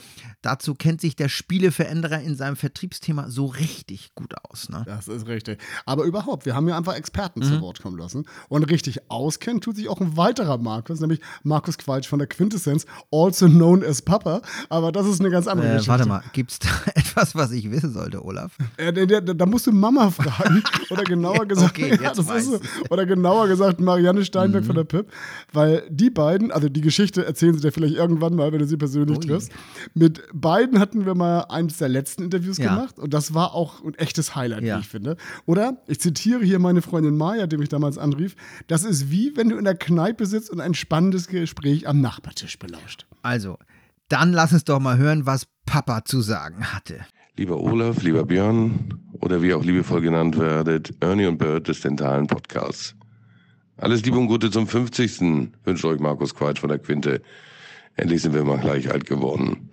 Dazu 0.42 0.74
kennt 0.74 1.00
sich 1.00 1.16
der 1.16 1.28
Spieleveränderer 1.28 2.20
in 2.20 2.36
seinem 2.36 2.56
Vertriebsthema 2.56 3.30
so 3.30 3.46
richtig 3.46 4.14
gut 4.14 4.34
aus. 4.44 4.68
Ne? 4.68 4.82
Das 4.86 5.08
ist 5.08 5.26
richtig. 5.26 5.60
Aber 5.86 6.04
überhaupt, 6.04 6.46
wir 6.46 6.54
haben 6.54 6.68
ja 6.68 6.76
einfach 6.76 6.94
Experten 6.94 7.40
mhm. 7.40 7.44
zu 7.44 7.60
Wort 7.60 7.80
kommen 7.82 7.98
lassen. 7.98 8.26
Und 8.48 8.64
richtig 8.64 9.10
auskennt 9.10 9.64
tut 9.64 9.76
sich 9.76 9.88
auch 9.88 10.00
ein 10.00 10.16
weiterer 10.16 10.58
Markus, 10.58 11.00
nämlich 11.00 11.20
Markus 11.42 11.78
Qualsch 11.78 12.08
von 12.08 12.18
der 12.18 12.28
Quintessenz 12.28 12.86
also 13.12 13.46
known 13.46 13.84
as 13.84 14.02
Papa. 14.02 14.42
Aber 14.68 14.92
das 14.92 15.06
ist 15.06 15.20
eine 15.20 15.30
ganz 15.30 15.46
andere 15.46 15.68
äh, 15.68 15.72
Geschichte. 15.72 15.90
Warte 15.90 16.08
mal, 16.08 16.22
gibt 16.32 16.52
es 16.52 16.58
da 16.58 16.68
etwas, 16.94 17.34
was 17.34 17.52
ich 17.52 17.70
wissen 17.70 17.92
sollte, 17.92 18.24
Olaf? 18.24 18.52
Äh, 18.76 18.92
da, 18.92 19.20
da, 19.20 19.46
musst 19.46 19.66
du 19.66 19.72
Mama 19.72 20.10
fragen. 20.10 20.62
Oder 20.90 21.04
genauer 21.04 21.46
gesagt, 21.46 21.78
okay, 21.78 21.98
ja, 22.02 22.14
so. 22.14 22.24
Oder 22.90 23.06
genauer 23.06 23.48
gesagt 23.48 23.80
Marianne 23.80 24.24
Steinberg 24.24 24.62
mhm. 24.62 24.66
von 24.66 24.76
der 24.76 24.84
PIP. 24.84 25.10
Weil 25.52 25.84
die 25.90 26.10
beiden, 26.10 26.52
also 26.52 26.68
die 26.68 26.80
Geschichte 26.80 27.24
erzählen 27.24 27.54
sie 27.54 27.60
dir 27.60 27.72
vielleicht 27.72 27.94
irgendwann 27.94 28.34
mal, 28.34 28.52
wenn 28.52 28.58
du 28.58 28.66
sie 28.66 28.76
persönlich 28.76 29.18
Ui. 29.18 29.26
triffst. 29.26 29.52
Mit 29.94 30.22
beiden 30.32 30.78
hatten 30.78 31.06
wir 31.06 31.14
mal 31.14 31.40
eines 31.48 31.78
der 31.78 31.88
letzten 31.88 32.22
Interviews 32.22 32.58
ja. 32.58 32.74
gemacht. 32.74 32.98
Und 32.98 33.14
das 33.14 33.34
war 33.34 33.54
auch 33.54 33.84
ein 33.84 33.94
echtes 33.94 34.34
Highlight, 34.34 34.62
ja. 34.62 34.76
wie 34.76 34.80
ich 34.80 34.88
finde. 34.88 35.16
Oder, 35.46 35.78
ich 35.86 36.00
zitiere 36.00 36.44
hier 36.44 36.58
meine 36.58 36.82
Freundin 36.82 37.16
Maya, 37.16 37.46
die 37.46 37.56
mich 37.56 37.68
damals 37.68 37.98
anrief, 37.98 38.36
das 38.66 38.84
ist 38.84 39.10
wie, 39.10 39.36
wenn 39.36 39.48
du 39.48 39.56
in 39.56 39.64
der 39.64 39.74
Kneipe 39.74 40.26
sitzt 40.26 40.50
und 40.50 40.60
ein 40.60 40.74
spannendes 40.74 41.28
Gespräch 41.28 41.88
am 41.88 42.00
Nachbartisch 42.00 42.58
belauscht 42.58 42.77
getauscht. 42.78 43.06
Also, 43.22 43.58
dann 44.08 44.32
lass 44.32 44.52
uns 44.52 44.64
doch 44.64 44.80
mal 44.80 44.98
hören, 44.98 45.26
was 45.26 45.46
Papa 45.66 46.04
zu 46.04 46.20
sagen 46.20 46.72
hatte. 46.72 47.00
Lieber 47.36 47.60
Olaf, 47.60 48.02
lieber 48.02 48.24
Björn 48.24 48.94
oder 49.20 49.42
wie 49.42 49.54
auch 49.54 49.64
liebevoll 49.64 50.00
genannt 50.00 50.38
werdet, 50.38 50.94
Ernie 51.00 51.26
und 51.26 51.38
Bert 51.38 51.68
des 51.68 51.80
dentalen 51.80 52.26
Podcasts. 52.26 52.94
Alles 53.76 54.04
Liebe 54.04 54.18
und 54.18 54.26
Gute 54.26 54.50
zum 54.50 54.66
50. 54.66 55.20
wünscht 55.64 55.84
euch 55.84 56.00
Markus 56.00 56.34
Quatsch 56.34 56.58
von 56.58 56.68
der 56.68 56.80
Quinte. 56.80 57.22
Endlich 57.94 58.22
sind 58.22 58.34
wir 58.34 58.44
mal 58.44 58.58
gleich 58.58 58.90
alt 58.90 59.06
geworden. 59.06 59.70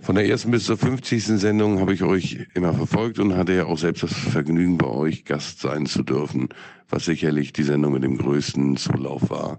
Von 0.00 0.16
der 0.16 0.26
ersten 0.26 0.50
bis 0.50 0.64
zur 0.64 0.76
50. 0.76 1.24
Sendung 1.24 1.78
habe 1.78 1.94
ich 1.94 2.02
euch 2.02 2.48
immer 2.54 2.74
verfolgt 2.74 3.20
und 3.20 3.36
hatte 3.36 3.52
ja 3.52 3.66
auch 3.66 3.78
selbst 3.78 4.02
das 4.02 4.12
Vergnügen, 4.12 4.76
bei 4.76 4.88
euch 4.88 5.24
Gast 5.24 5.60
sein 5.60 5.86
zu 5.86 6.02
dürfen, 6.02 6.48
was 6.88 7.04
sicherlich 7.04 7.52
die 7.52 7.62
Sendung 7.62 7.92
mit 7.92 8.02
dem 8.02 8.18
größten 8.18 8.76
Zulauf 8.76 9.30
war 9.30 9.58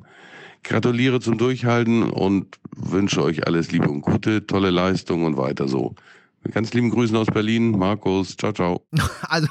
gratuliere 0.63 1.19
zum 1.19 1.38
Durchhalten 1.38 2.04
und 2.04 2.58
wünsche 2.76 3.23
euch 3.23 3.47
alles 3.47 3.71
Liebe 3.71 3.89
und 3.89 4.02
Gute, 4.02 4.47
tolle 4.47 4.71
Leistung 4.71 5.26
und 5.26 5.38
weiter 5.38 5.67
so. 5.67 5.95
Mit 6.43 6.54
ganz 6.54 6.73
lieben 6.73 6.89
Grüßen 6.89 7.15
aus 7.15 7.28
Berlin, 7.28 7.71
Markus. 7.71 8.36
Ciao, 8.36 8.52
ciao. 8.52 8.86
Also, 9.30 9.47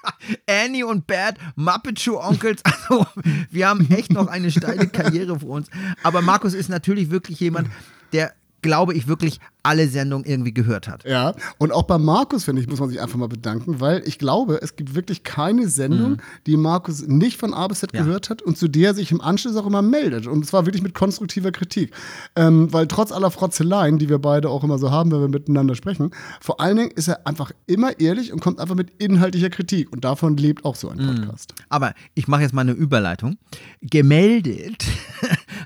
Annie 0.48 0.84
und 0.84 1.06
Bert, 1.06 1.36
Muppet 1.54 2.00
Show 2.00 2.18
Onkels. 2.18 2.62
Also, 2.64 3.06
wir 3.50 3.68
haben 3.68 3.90
echt 3.90 4.10
noch 4.10 4.28
eine 4.28 4.50
steile 4.50 4.88
Karriere 4.88 5.38
vor 5.38 5.50
uns. 5.50 5.68
Aber 6.02 6.22
Markus 6.22 6.54
ist 6.54 6.70
natürlich 6.70 7.10
wirklich 7.10 7.40
jemand, 7.40 7.68
der 8.12 8.32
glaube 8.62 8.94
ich, 8.94 9.08
wirklich 9.08 9.40
alle 9.62 9.88
Sendungen 9.88 10.24
irgendwie 10.24 10.54
gehört 10.54 10.88
hat. 10.88 11.04
Ja, 11.04 11.34
und 11.58 11.72
auch 11.72 11.82
bei 11.82 11.98
Markus, 11.98 12.44
finde 12.44 12.62
ich, 12.62 12.68
muss 12.68 12.80
man 12.80 12.88
sich 12.88 13.00
einfach 13.00 13.18
mal 13.18 13.28
bedanken, 13.28 13.80
weil 13.80 14.02
ich 14.06 14.18
glaube, 14.18 14.58
es 14.62 14.76
gibt 14.76 14.94
wirklich 14.94 15.22
keine 15.22 15.68
Sendung, 15.68 16.12
mhm. 16.12 16.16
die 16.46 16.56
Markus 16.56 17.06
nicht 17.06 17.38
von 17.38 17.52
A 17.52 17.68
bis 17.68 17.80
Z 17.80 17.92
ja. 17.92 18.02
gehört 18.02 18.30
hat 18.30 18.42
und 18.42 18.56
zu 18.56 18.68
der 18.68 18.94
sich 18.94 19.12
im 19.12 19.20
Anschluss 19.20 19.56
auch 19.56 19.66
immer 19.66 19.82
meldet. 19.82 20.26
Und 20.26 20.46
zwar 20.46 20.66
wirklich 20.66 20.82
mit 20.82 20.94
konstruktiver 20.94 21.52
Kritik. 21.52 21.92
Ähm, 22.36 22.72
weil 22.72 22.86
trotz 22.86 23.12
aller 23.12 23.30
Frotzeleien, 23.30 23.98
die 23.98 24.08
wir 24.08 24.18
beide 24.18 24.48
auch 24.48 24.64
immer 24.64 24.78
so 24.78 24.90
haben, 24.90 25.10
wenn 25.12 25.20
wir 25.20 25.28
miteinander 25.28 25.74
sprechen, 25.74 26.10
vor 26.40 26.60
allen 26.60 26.76
Dingen 26.76 26.90
ist 26.92 27.08
er 27.08 27.26
einfach 27.26 27.52
immer 27.66 27.98
ehrlich 28.00 28.32
und 28.32 28.40
kommt 28.40 28.60
einfach 28.60 28.74
mit 28.74 28.90
inhaltlicher 28.98 29.50
Kritik. 29.50 29.92
Und 29.92 30.04
davon 30.04 30.36
lebt 30.36 30.64
auch 30.64 30.76
so 30.76 30.88
ein 30.88 30.98
mhm. 30.98 31.16
Podcast. 31.16 31.54
Mhm. 31.58 31.64
Aber 31.68 31.94
ich 32.14 32.28
mache 32.28 32.42
jetzt 32.42 32.54
mal 32.54 32.62
eine 32.62 32.72
Überleitung. 32.72 33.36
Gemeldet 33.82 34.84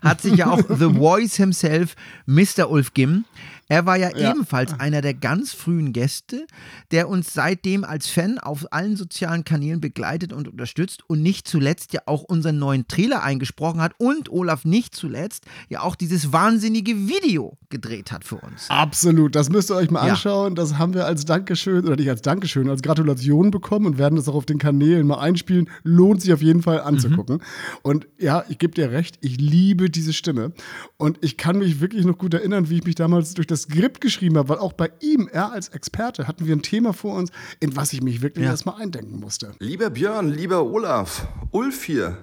hat 0.04 0.20
sich 0.20 0.36
ja 0.36 0.50
auch 0.50 0.58
The 0.68 0.94
Voice 0.94 1.36
himself, 1.36 1.96
Mr. 2.26 2.70
Ulf 2.70 2.94
Gim, 2.94 3.24
er 3.68 3.86
war 3.86 3.96
ja, 3.96 4.10
ja, 4.16 4.30
ebenfalls 4.30 4.78
einer 4.78 5.00
der 5.00 5.14
ganz 5.14 5.52
frühen 5.52 5.92
Gäste, 5.92 6.46
der 6.90 7.08
uns 7.08 7.32
seitdem 7.32 7.84
als 7.84 8.08
Fan 8.08 8.38
auf 8.38 8.72
allen 8.72 8.96
sozialen 8.96 9.44
Kanälen 9.44 9.80
begleitet 9.80 10.32
und 10.32 10.48
unterstützt 10.48 11.02
und 11.08 11.22
nicht 11.22 11.48
zuletzt 11.48 11.92
ja 11.92 12.02
auch 12.06 12.22
unseren 12.22 12.58
neuen 12.58 12.86
Trailer 12.88 13.22
eingesprochen 13.22 13.80
hat 13.80 13.94
und 13.98 14.30
Olaf 14.30 14.64
nicht 14.64 14.94
zuletzt 14.94 15.44
ja 15.68 15.80
auch 15.80 15.96
dieses 15.96 16.32
wahnsinnige 16.32 17.08
Video 17.08 17.56
gedreht 17.70 18.12
hat 18.12 18.24
für 18.24 18.36
uns. 18.36 18.68
Absolut, 18.68 19.34
das 19.34 19.50
müsst 19.50 19.70
ihr 19.70 19.76
euch 19.76 19.90
mal 19.90 20.00
anschauen. 20.00 20.52
Ja. 20.52 20.54
Das 20.56 20.78
haben 20.78 20.94
wir 20.94 21.06
als 21.06 21.24
Dankeschön 21.24 21.86
oder 21.86 21.96
nicht 21.96 22.10
als 22.10 22.22
Dankeschön, 22.22 22.68
als 22.68 22.82
Gratulation 22.82 23.50
bekommen 23.50 23.86
und 23.86 23.98
werden 23.98 24.16
das 24.16 24.28
auch 24.28 24.34
auf 24.34 24.46
den 24.46 24.58
Kanälen 24.58 25.06
mal 25.06 25.18
einspielen. 25.18 25.70
Lohnt 25.82 26.20
sich 26.20 26.32
auf 26.32 26.42
jeden 26.42 26.62
Fall 26.62 26.80
anzugucken. 26.80 27.36
Mhm. 27.36 27.42
Und 27.82 28.08
ja, 28.18 28.44
ich 28.48 28.58
gebe 28.58 28.74
dir 28.74 28.90
recht, 28.90 29.18
ich 29.22 29.38
liebe 29.38 29.90
diese 29.90 30.12
Stimme 30.12 30.52
und 30.96 31.18
ich 31.22 31.36
kann 31.36 31.58
mich 31.58 31.80
wirklich 31.80 32.04
noch 32.04 32.18
gut 32.18 32.34
erinnern, 32.34 32.68
wie 32.68 32.76
ich 32.76 32.84
mich 32.84 32.94
damals 32.94 33.34
durch 33.34 33.46
das 33.46 33.54
das 33.54 33.63
Skript 33.64 34.00
geschrieben 34.00 34.36
habe, 34.36 34.50
weil 34.50 34.58
auch 34.58 34.74
bei 34.74 34.90
ihm, 35.00 35.28
er 35.32 35.52
als 35.52 35.68
Experte, 35.68 36.28
hatten 36.28 36.46
wir 36.46 36.54
ein 36.54 36.62
Thema 36.62 36.92
vor 36.92 37.14
uns, 37.14 37.30
in 37.60 37.76
was 37.76 37.92
ich 37.92 38.02
mich 38.02 38.20
wirklich 38.20 38.44
ja. 38.44 38.50
erstmal 38.50 38.80
eindenken 38.80 39.20
musste. 39.20 39.54
Lieber 39.58 39.90
Björn, 39.90 40.28
lieber 40.28 40.64
Olaf, 40.64 41.26
Ulf 41.50 41.84
hier. 41.84 42.18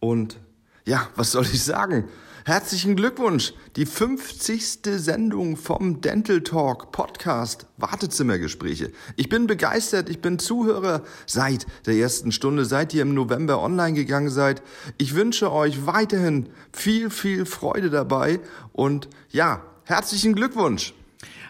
Und 0.00 0.38
ja, 0.86 1.08
was 1.16 1.32
soll 1.32 1.44
ich 1.44 1.62
sagen? 1.62 2.08
Herzlichen 2.44 2.96
Glückwunsch! 2.96 3.52
Die 3.76 3.86
50. 3.86 4.80
Sendung 4.96 5.56
vom 5.56 6.00
Dental 6.00 6.40
Talk 6.40 6.90
Podcast 6.90 7.66
Wartezimmergespräche. 7.76 8.90
Ich 9.16 9.28
bin 9.28 9.46
begeistert, 9.46 10.08
ich 10.08 10.20
bin 10.20 10.40
Zuhörer 10.40 11.04
seit 11.26 11.66
der 11.86 11.94
ersten 11.94 12.32
Stunde, 12.32 12.64
seit 12.64 12.94
ihr 12.94 13.02
im 13.02 13.14
November 13.14 13.62
online 13.62 13.92
gegangen 13.92 14.30
seid. 14.30 14.62
Ich 14.98 15.14
wünsche 15.14 15.52
euch 15.52 15.86
weiterhin 15.86 16.48
viel, 16.72 17.10
viel 17.10 17.44
Freude 17.44 17.90
dabei 17.90 18.40
und 18.72 19.08
ja, 19.28 19.62
herzlichen 19.84 20.34
Glückwunsch! 20.34 20.92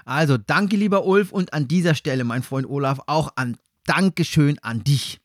Also 0.05 0.37
danke, 0.37 0.77
lieber 0.77 1.05
Ulf, 1.07 1.33
und 1.33 1.53
an 1.53 1.69
dieser 1.69 1.95
Stelle, 1.95 2.25
mein 2.25 2.43
Freund 2.43 2.69
Olaf, 2.69 3.01
auch 3.07 3.33
ein 3.37 3.57
Dankeschön 3.85 4.59
an 4.61 4.85
dich. 4.85 5.21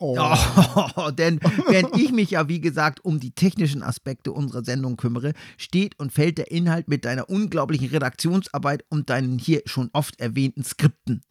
Oh. 0.00 0.16
Oh, 0.96 1.10
denn 1.18 1.40
während 1.68 1.96
ich 1.96 2.12
mich 2.12 2.30
ja, 2.30 2.48
wie 2.48 2.60
gesagt, 2.60 3.04
um 3.04 3.18
die 3.18 3.32
technischen 3.32 3.82
Aspekte 3.82 4.30
unserer 4.32 4.64
Sendung 4.64 4.96
kümmere, 4.96 5.32
steht 5.56 5.98
und 5.98 6.12
fällt 6.12 6.38
der 6.38 6.52
Inhalt 6.52 6.86
mit 6.86 7.04
deiner 7.04 7.28
unglaublichen 7.28 7.88
Redaktionsarbeit 7.88 8.84
und 8.88 9.10
deinen 9.10 9.38
hier 9.38 9.62
schon 9.66 9.90
oft 9.92 10.20
erwähnten 10.20 10.62
Skripten. 10.62 11.22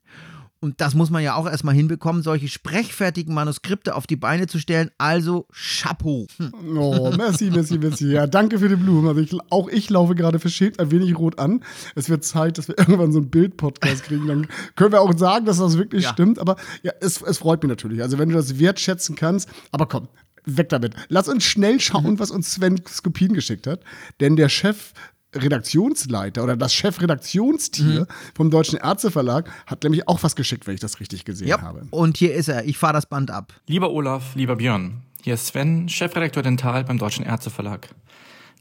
Und 0.59 0.81
das 0.81 0.95
muss 0.95 1.11
man 1.11 1.23
ja 1.23 1.35
auch 1.35 1.45
erstmal 1.45 1.75
hinbekommen, 1.75 2.23
solche 2.23 2.47
sprechfertigen 2.47 3.33
Manuskripte 3.33 3.95
auf 3.95 4.07
die 4.07 4.15
Beine 4.15 4.47
zu 4.47 4.57
stellen. 4.57 4.89
Also 4.97 5.47
Chapeau. 5.51 6.25
Hm. 6.37 6.77
Oh, 6.77 7.11
merci, 7.15 7.51
merci, 7.51 7.77
merci. 7.77 8.11
Ja, 8.11 8.25
danke 8.25 8.57
für 8.57 8.67
die 8.67 8.75
Blumen. 8.75 9.07
Also 9.07 9.21
ich, 9.21 9.37
auch 9.51 9.67
ich 9.69 9.89
laufe 9.89 10.15
gerade 10.15 10.39
verschämt 10.39 10.79
ein 10.79 10.89
wenig 10.89 11.17
rot 11.17 11.37
an. 11.37 11.63
Es 11.95 12.09
wird 12.09 12.23
Zeit, 12.23 12.57
dass 12.57 12.67
wir 12.67 12.75
irgendwann 12.79 13.11
so 13.11 13.19
einen 13.19 13.29
Bild-Podcast 13.29 14.03
kriegen. 14.03 14.27
Dann 14.27 14.47
können 14.75 14.91
wir 14.91 15.01
auch 15.01 15.15
sagen, 15.17 15.45
dass 15.45 15.57
das 15.59 15.77
wirklich 15.77 16.05
ja. 16.05 16.11
stimmt. 16.11 16.39
Aber 16.39 16.55
ja, 16.81 16.91
es, 17.01 17.21
es 17.21 17.37
freut 17.37 17.61
mich 17.61 17.69
natürlich. 17.69 18.01
Also 18.01 18.17
wenn 18.17 18.29
du 18.29 18.35
das 18.35 18.57
wertschätzen 18.57 19.15
kannst. 19.15 19.47
Aber 19.71 19.85
komm, 19.85 20.07
weg 20.45 20.69
damit. 20.69 20.95
Lass 21.09 21.27
uns 21.27 21.43
schnell 21.43 21.79
schauen, 21.79 22.13
mhm. 22.13 22.19
was 22.19 22.31
uns 22.31 22.51
Sven 22.51 22.81
Skopin 22.87 23.33
geschickt 23.33 23.67
hat. 23.67 23.81
Denn 24.19 24.35
der 24.35 24.49
Chef 24.49 24.93
Redaktionsleiter 25.41 26.43
oder 26.43 26.55
das 26.57 26.73
Chefredaktionstier 26.73 28.01
mhm. 28.01 28.07
vom 28.35 28.51
Deutschen 28.51 28.77
Ärzteverlag 28.77 29.49
hat 29.65 29.83
nämlich 29.83 30.07
auch 30.07 30.23
was 30.23 30.35
geschickt, 30.35 30.67
wenn 30.67 30.75
ich 30.75 30.79
das 30.79 30.99
richtig 30.99 31.25
gesehen 31.25 31.47
ja. 31.47 31.61
habe. 31.61 31.87
Und 31.91 32.17
hier 32.17 32.33
ist 32.33 32.47
er. 32.47 32.65
Ich 32.65 32.77
fahre 32.77 32.93
das 32.93 33.05
Band 33.05 33.31
ab. 33.31 33.53
Lieber 33.67 33.91
Olaf, 33.91 34.35
lieber 34.35 34.55
Björn, 34.55 35.01
hier 35.23 35.33
ist 35.33 35.47
Sven, 35.47 35.89
Chefredakteur 35.89 36.43
Dental 36.43 36.83
beim 36.83 36.97
Deutschen 36.97 37.25
Ärzteverlag. 37.25 37.89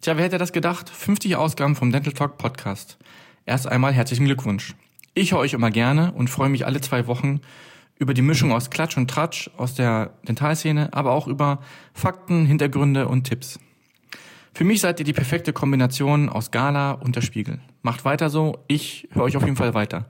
Tja, 0.00 0.16
wer 0.16 0.24
hätte 0.24 0.38
das 0.38 0.52
gedacht? 0.52 0.90
50 0.90 1.36
Ausgaben 1.36 1.76
vom 1.76 1.90
Dental 1.90 2.12
Talk 2.12 2.38
Podcast. 2.38 2.98
Erst 3.44 3.66
einmal 3.66 3.92
herzlichen 3.92 4.26
Glückwunsch. 4.26 4.74
Ich 5.14 5.32
höre 5.32 5.38
euch 5.38 5.54
immer 5.54 5.70
gerne 5.70 6.12
und 6.12 6.28
freue 6.28 6.48
mich 6.48 6.66
alle 6.66 6.80
zwei 6.80 7.06
Wochen 7.06 7.40
über 7.98 8.14
die 8.14 8.22
Mischung 8.22 8.52
aus 8.52 8.70
Klatsch 8.70 8.96
und 8.96 9.08
Tratsch 9.08 9.50
aus 9.56 9.74
der 9.74 10.12
Dentalszene, 10.28 10.92
aber 10.92 11.12
auch 11.12 11.26
über 11.26 11.60
Fakten, 11.94 12.44
Hintergründe 12.46 13.08
und 13.08 13.24
Tipps. 13.24 13.58
Für 14.56 14.64
mich 14.64 14.80
seid 14.80 14.98
ihr 14.98 15.04
die 15.04 15.12
perfekte 15.12 15.52
Kombination 15.52 16.30
aus 16.30 16.50
Gala 16.50 16.92
und 16.92 17.14
der 17.14 17.20
Spiegel. 17.20 17.58
Macht 17.82 18.06
weiter 18.06 18.30
so, 18.30 18.64
ich 18.68 19.06
höre 19.12 19.24
euch 19.24 19.36
auf 19.36 19.44
jeden 19.44 19.56
Fall 19.56 19.74
weiter. 19.74 20.06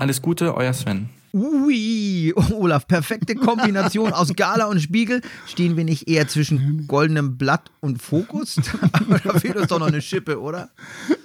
Alles 0.00 0.22
Gute, 0.22 0.54
euer 0.54 0.72
Sven. 0.72 1.10
Ui, 1.34 2.32
Olaf, 2.34 2.88
perfekte 2.88 3.34
Kombination 3.34 4.14
aus 4.14 4.34
Gala 4.34 4.64
und 4.64 4.80
Spiegel. 4.80 5.20
Stehen 5.46 5.76
wir 5.76 5.84
nicht 5.84 6.08
eher 6.08 6.26
zwischen 6.26 6.86
goldenem 6.88 7.36
Blatt 7.36 7.70
und 7.80 8.00
Fokus? 8.00 8.56
Da 9.24 9.38
fehlt 9.38 9.56
uns 9.56 9.66
doch 9.66 9.78
noch 9.78 9.88
eine 9.88 10.00
Schippe, 10.00 10.40
oder? 10.40 10.70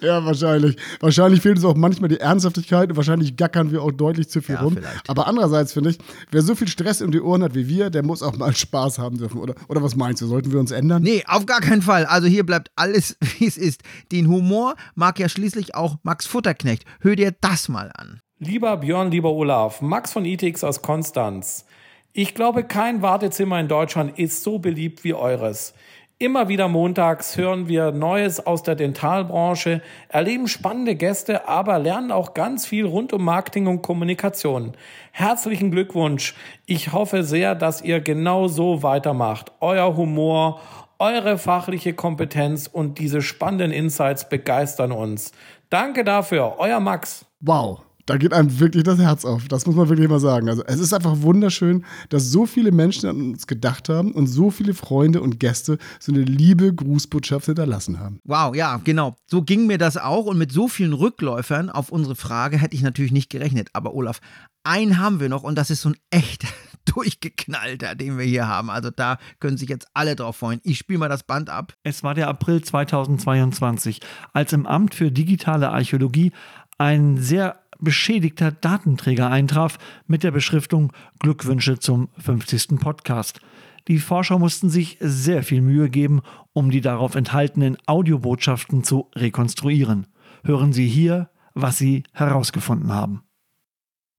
Ja, 0.01 0.25
wahrscheinlich. 0.25 0.75
Wahrscheinlich 0.99 1.41
fehlt 1.41 1.55
uns 1.55 1.65
auch 1.65 1.75
manchmal 1.75 2.09
die 2.09 2.19
Ernsthaftigkeit 2.19 2.89
und 2.89 2.97
wahrscheinlich 2.97 3.37
gackern 3.37 3.71
wir 3.71 3.81
auch 3.81 3.91
deutlich 3.91 4.27
zu 4.27 4.41
viel 4.41 4.55
ja, 4.55 4.61
rum. 4.61 4.73
Vielleicht. 4.73 5.09
Aber 5.09 5.27
andererseits 5.27 5.71
finde 5.71 5.91
ich, 5.91 5.97
wer 6.31 6.41
so 6.41 6.53
viel 6.53 6.67
Stress 6.67 7.01
um 7.01 7.11
die 7.11 7.21
Ohren 7.21 7.43
hat 7.43 7.55
wie 7.55 7.69
wir, 7.69 7.89
der 7.89 8.03
muss 8.03 8.21
auch 8.21 8.35
mal 8.35 8.53
Spaß 8.55 8.99
haben 8.99 9.17
dürfen. 9.17 9.39
Oder, 9.39 9.55
oder 9.69 9.81
was 9.81 9.95
meinst 9.95 10.21
du? 10.21 10.27
Sollten 10.27 10.51
wir 10.51 10.59
uns 10.59 10.71
ändern? 10.71 11.01
Nee, 11.01 11.23
auf 11.27 11.45
gar 11.45 11.61
keinen 11.61 11.81
Fall. 11.81 12.05
Also 12.05 12.27
hier 12.27 12.45
bleibt 12.45 12.69
alles, 12.75 13.15
wie 13.39 13.47
es 13.47 13.57
ist. 13.57 13.81
Den 14.11 14.27
Humor 14.27 14.75
mag 14.95 15.17
ja 15.19 15.29
schließlich 15.29 15.75
auch 15.75 15.97
Max 16.03 16.25
Futterknecht. 16.25 16.83
Hör 16.99 17.15
dir 17.15 17.33
das 17.39 17.69
mal 17.69 17.91
an. 17.95 18.19
Lieber 18.39 18.75
Björn, 18.75 19.11
lieber 19.11 19.31
Olaf, 19.31 19.81
Max 19.81 20.11
von 20.11 20.25
ITX 20.25 20.65
aus 20.65 20.81
Konstanz. 20.81 21.65
Ich 22.11 22.35
glaube, 22.35 22.65
kein 22.65 23.01
Wartezimmer 23.01 23.61
in 23.61 23.69
Deutschland 23.69 24.19
ist 24.19 24.43
so 24.43 24.59
beliebt 24.59 25.05
wie 25.05 25.13
eures. 25.13 25.73
Immer 26.17 26.49
wieder 26.49 26.67
montags 26.67 27.37
hören 27.37 27.69
wir 27.69 27.93
Neues 27.93 28.45
aus 28.45 28.61
der 28.61 28.75
Dentalbranche, 28.75 29.81
erleben 30.09 30.49
spannende 30.49 30.95
Gäste, 30.95 31.47
aber 31.47 31.79
lernen 31.79 32.11
auch 32.11 32.33
ganz 32.33 32.65
viel 32.65 32.85
rund 32.85 33.13
um 33.13 33.23
Marketing 33.23 33.67
und 33.67 33.81
Kommunikation. 33.81 34.73
Herzlichen 35.13 35.71
Glückwunsch. 35.71 36.35
Ich 36.65 36.91
hoffe 36.91 37.23
sehr, 37.23 37.55
dass 37.55 37.81
ihr 37.81 38.01
genau 38.01 38.49
so 38.49 38.83
weitermacht. 38.83 39.53
Euer 39.61 39.95
Humor, 39.95 40.59
eure 40.99 41.37
fachliche 41.37 41.93
Kompetenz 41.93 42.67
und 42.67 42.99
diese 42.99 43.21
spannenden 43.21 43.71
Insights 43.71 44.27
begeistern 44.27 44.91
uns. 44.91 45.31
Danke 45.69 46.03
dafür, 46.03 46.55
euer 46.57 46.81
Max. 46.81 47.25
Wow 47.39 47.84
da 48.05 48.17
geht 48.17 48.33
einem 48.33 48.59
wirklich 48.59 48.83
das 48.83 48.99
Herz 48.99 49.25
auf. 49.25 49.47
Das 49.47 49.65
muss 49.65 49.75
man 49.75 49.89
wirklich 49.89 50.07
mal 50.07 50.19
sagen. 50.19 50.47
Also 50.49 50.63
es 50.65 50.79
ist 50.79 50.93
einfach 50.93 51.21
wunderschön, 51.21 51.85
dass 52.09 52.29
so 52.29 52.45
viele 52.45 52.71
Menschen 52.71 53.09
an 53.09 53.21
uns 53.21 53.47
gedacht 53.47 53.89
haben 53.89 54.11
und 54.11 54.27
so 54.27 54.51
viele 54.51 54.73
Freunde 54.73 55.21
und 55.21 55.39
Gäste 55.39 55.77
so 55.99 56.11
eine 56.11 56.21
liebe 56.21 56.73
Grußbotschaft 56.73 57.47
hinterlassen 57.47 57.99
haben. 57.99 58.19
Wow, 58.23 58.55
ja, 58.55 58.79
genau. 58.83 59.15
So 59.27 59.41
ging 59.41 59.65
mir 59.67 59.77
das 59.77 59.97
auch 59.97 60.25
und 60.25 60.37
mit 60.37 60.51
so 60.51 60.67
vielen 60.67 60.93
Rückläufern 60.93 61.69
auf 61.69 61.89
unsere 61.89 62.15
Frage 62.15 62.57
hätte 62.57 62.75
ich 62.75 62.83
natürlich 62.83 63.11
nicht 63.11 63.29
gerechnet. 63.29 63.69
Aber 63.73 63.93
Olaf, 63.93 64.19
einen 64.63 64.99
haben 64.99 65.19
wir 65.19 65.29
noch 65.29 65.43
und 65.43 65.55
das 65.55 65.69
ist 65.69 65.81
so 65.81 65.89
ein 65.89 65.97
echter 66.11 66.47
durchgeknallter, 66.85 67.95
den 67.95 68.19
wir 68.19 68.25
hier 68.25 68.47
haben. 68.47 68.69
Also 68.69 68.91
da 68.91 69.17
können 69.39 69.57
sich 69.57 69.69
jetzt 69.69 69.87
alle 69.95 70.15
drauf 70.15 70.37
freuen. 70.37 70.61
Ich 70.63 70.77
spiele 70.77 70.99
mal 70.99 71.09
das 71.09 71.23
Band 71.23 71.49
ab. 71.49 71.73
Es 71.83 72.03
war 72.03 72.13
der 72.13 72.27
April 72.27 72.61
2022, 72.63 74.01
als 74.33 74.53
im 74.53 74.67
Amt 74.67 74.93
für 74.93 75.11
digitale 75.11 75.69
Archäologie 75.69 76.31
ein 76.77 77.17
sehr 77.17 77.64
beschädigter 77.79 78.51
Datenträger 78.51 79.29
eintraf 79.29 79.77
mit 80.07 80.23
der 80.23 80.31
Beschriftung 80.31 80.91
Glückwünsche 81.19 81.79
zum 81.79 82.09
50. 82.17 82.79
Podcast. 82.79 83.39
Die 83.87 83.99
Forscher 83.99 84.39
mussten 84.39 84.69
sich 84.69 84.97
sehr 84.99 85.43
viel 85.43 85.61
Mühe 85.61 85.89
geben, 85.89 86.21
um 86.53 86.71
die 86.71 86.81
darauf 86.81 87.15
enthaltenen 87.15 87.77
Audiobotschaften 87.85 88.83
zu 88.83 89.11
rekonstruieren. 89.15 90.07
Hören 90.43 90.73
Sie 90.73 90.87
hier, 90.87 91.29
was 91.53 91.77
Sie 91.77 92.03
herausgefunden 92.13 92.91
haben. 92.91 93.23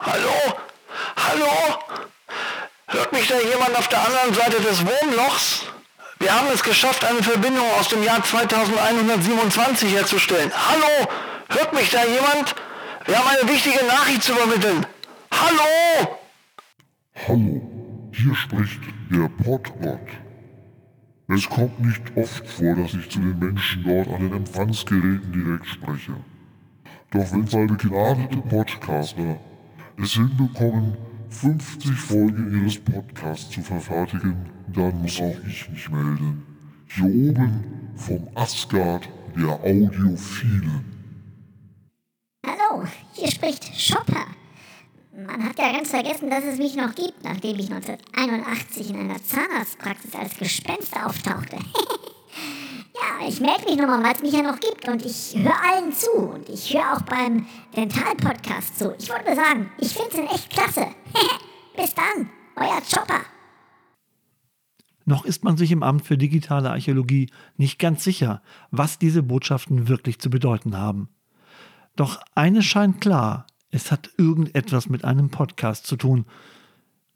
Hallo? 0.00 0.34
Hallo? 1.16 1.78
Hört 2.86 3.12
mich 3.12 3.26
da 3.26 3.34
jemand 3.40 3.76
auf 3.76 3.88
der 3.88 4.06
anderen 4.06 4.34
Seite 4.34 4.62
des 4.62 4.84
Wurmlochs? 4.84 5.64
Wir 6.18 6.32
haben 6.34 6.48
es 6.52 6.62
geschafft, 6.62 7.04
eine 7.04 7.22
Verbindung 7.22 7.66
aus 7.78 7.88
dem 7.88 8.02
Jahr 8.02 8.22
2127 8.22 9.92
herzustellen. 9.92 10.50
Hallo? 10.54 11.08
Hört 11.48 11.72
mich 11.72 11.90
da 11.90 12.04
jemand? 12.04 12.54
Wir 13.06 13.16
haben 13.16 13.28
eine 13.28 13.48
wichtige 13.48 13.86
Nachricht 13.86 14.24
zu 14.24 14.32
übermitteln. 14.32 14.84
Hallo! 15.30 16.18
Hallo, 17.28 18.10
hier 18.12 18.34
spricht 18.34 18.80
der 19.10 19.28
Podbot. 19.28 20.00
Es 21.28 21.48
kommt 21.48 21.78
nicht 21.78 22.02
oft 22.16 22.44
vor, 22.48 22.74
dass 22.74 22.94
ich 22.94 23.08
zu 23.08 23.20
den 23.20 23.38
Menschen 23.38 23.84
dort 23.84 24.08
an 24.08 24.22
den 24.22 24.32
Empfangsgeräten 24.38 25.32
direkt 25.32 25.66
spreche. 25.66 26.16
Doch 27.12 27.32
wenn 27.32 27.46
zwei 27.46 27.66
begnadete 27.66 28.38
Podcaster 28.38 29.38
es 30.02 30.12
hinbekommen, 30.12 30.96
50 31.30 31.92
Folgen 31.92 32.60
ihres 32.60 32.78
Podcasts 32.78 33.50
zu 33.50 33.62
verfertigen, 33.62 34.36
dann 34.74 35.00
muss 35.02 35.20
auch 35.20 35.36
ich 35.46 35.70
mich 35.70 35.88
melden. 35.88 36.42
Hier 36.88 37.04
oben 37.04 37.92
vom 37.94 38.28
Asgard 38.34 39.08
der 39.36 39.50
Audiophilen. 39.50 40.95
Hier 43.26 43.32
spricht 43.32 43.64
Chopper. 43.74 44.24
Man 45.12 45.42
hat 45.42 45.58
ja 45.58 45.72
ganz 45.72 45.90
vergessen, 45.90 46.30
dass 46.30 46.44
es 46.44 46.58
mich 46.58 46.76
noch 46.76 46.94
gibt, 46.94 47.24
nachdem 47.24 47.58
ich 47.58 47.72
1981 47.72 48.90
in 48.90 49.00
einer 49.00 49.20
Zahnarztpraxis 49.20 50.14
als 50.14 50.36
Gespenst 50.36 50.94
auftauchte. 50.94 51.56
ja, 52.94 53.26
ich 53.26 53.40
melde 53.40 53.64
mich 53.64 53.78
nochmal, 53.78 54.04
weil 54.04 54.14
es 54.14 54.22
mich 54.22 54.32
ja 54.32 54.42
noch 54.42 54.60
gibt 54.60 54.88
und 54.88 55.04
ich 55.04 55.34
höre 55.36 55.60
allen 55.60 55.92
zu 55.92 56.12
und 56.12 56.48
ich 56.48 56.72
höre 56.72 56.92
auch 56.92 57.00
beim 57.00 57.46
Dental-Podcast 57.74 58.78
zu. 58.78 58.94
Ich 58.96 59.10
wollte 59.10 59.34
sagen, 59.34 59.72
ich 59.78 59.92
finde 59.92 60.22
es 60.24 60.32
echt 60.32 60.50
klasse. 60.50 60.86
Bis 61.76 61.94
dann, 61.96 62.30
euer 62.54 62.80
Chopper. 62.88 63.22
Noch 65.04 65.24
ist 65.24 65.42
man 65.42 65.56
sich 65.56 65.72
im 65.72 65.82
Amt 65.82 66.06
für 66.06 66.16
digitale 66.16 66.70
Archäologie 66.70 67.28
nicht 67.56 67.80
ganz 67.80 68.04
sicher, 68.04 68.40
was 68.70 69.00
diese 69.00 69.24
Botschaften 69.24 69.88
wirklich 69.88 70.20
zu 70.20 70.30
bedeuten 70.30 70.78
haben. 70.78 71.08
Doch 71.96 72.20
eines 72.34 72.64
scheint 72.66 73.00
klar, 73.00 73.46
es 73.70 73.90
hat 73.90 74.10
irgendetwas 74.16 74.88
mit 74.88 75.04
einem 75.04 75.30
Podcast 75.30 75.86
zu 75.86 75.96
tun. 75.96 76.26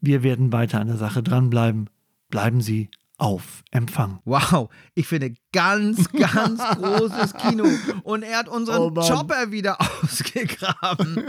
Wir 0.00 0.22
werden 0.22 0.52
weiter 0.52 0.80
an 0.80 0.88
der 0.88 0.96
Sache 0.96 1.22
dranbleiben. 1.22 1.90
Bleiben 2.30 2.60
Sie 2.60 2.90
auf 3.20 3.62
Empfang. 3.70 4.18
Wow, 4.24 4.68
ich 4.94 5.06
finde 5.06 5.34
ganz, 5.52 6.10
ganz 6.34 6.60
großes 6.76 7.34
Kino. 7.34 7.64
Und 8.02 8.22
er 8.22 8.38
hat 8.38 8.48
unseren 8.48 8.80
Oh. 8.80 8.90
Chopper 8.90 9.52
wieder 9.52 9.76
ausgegraben. 10.02 11.22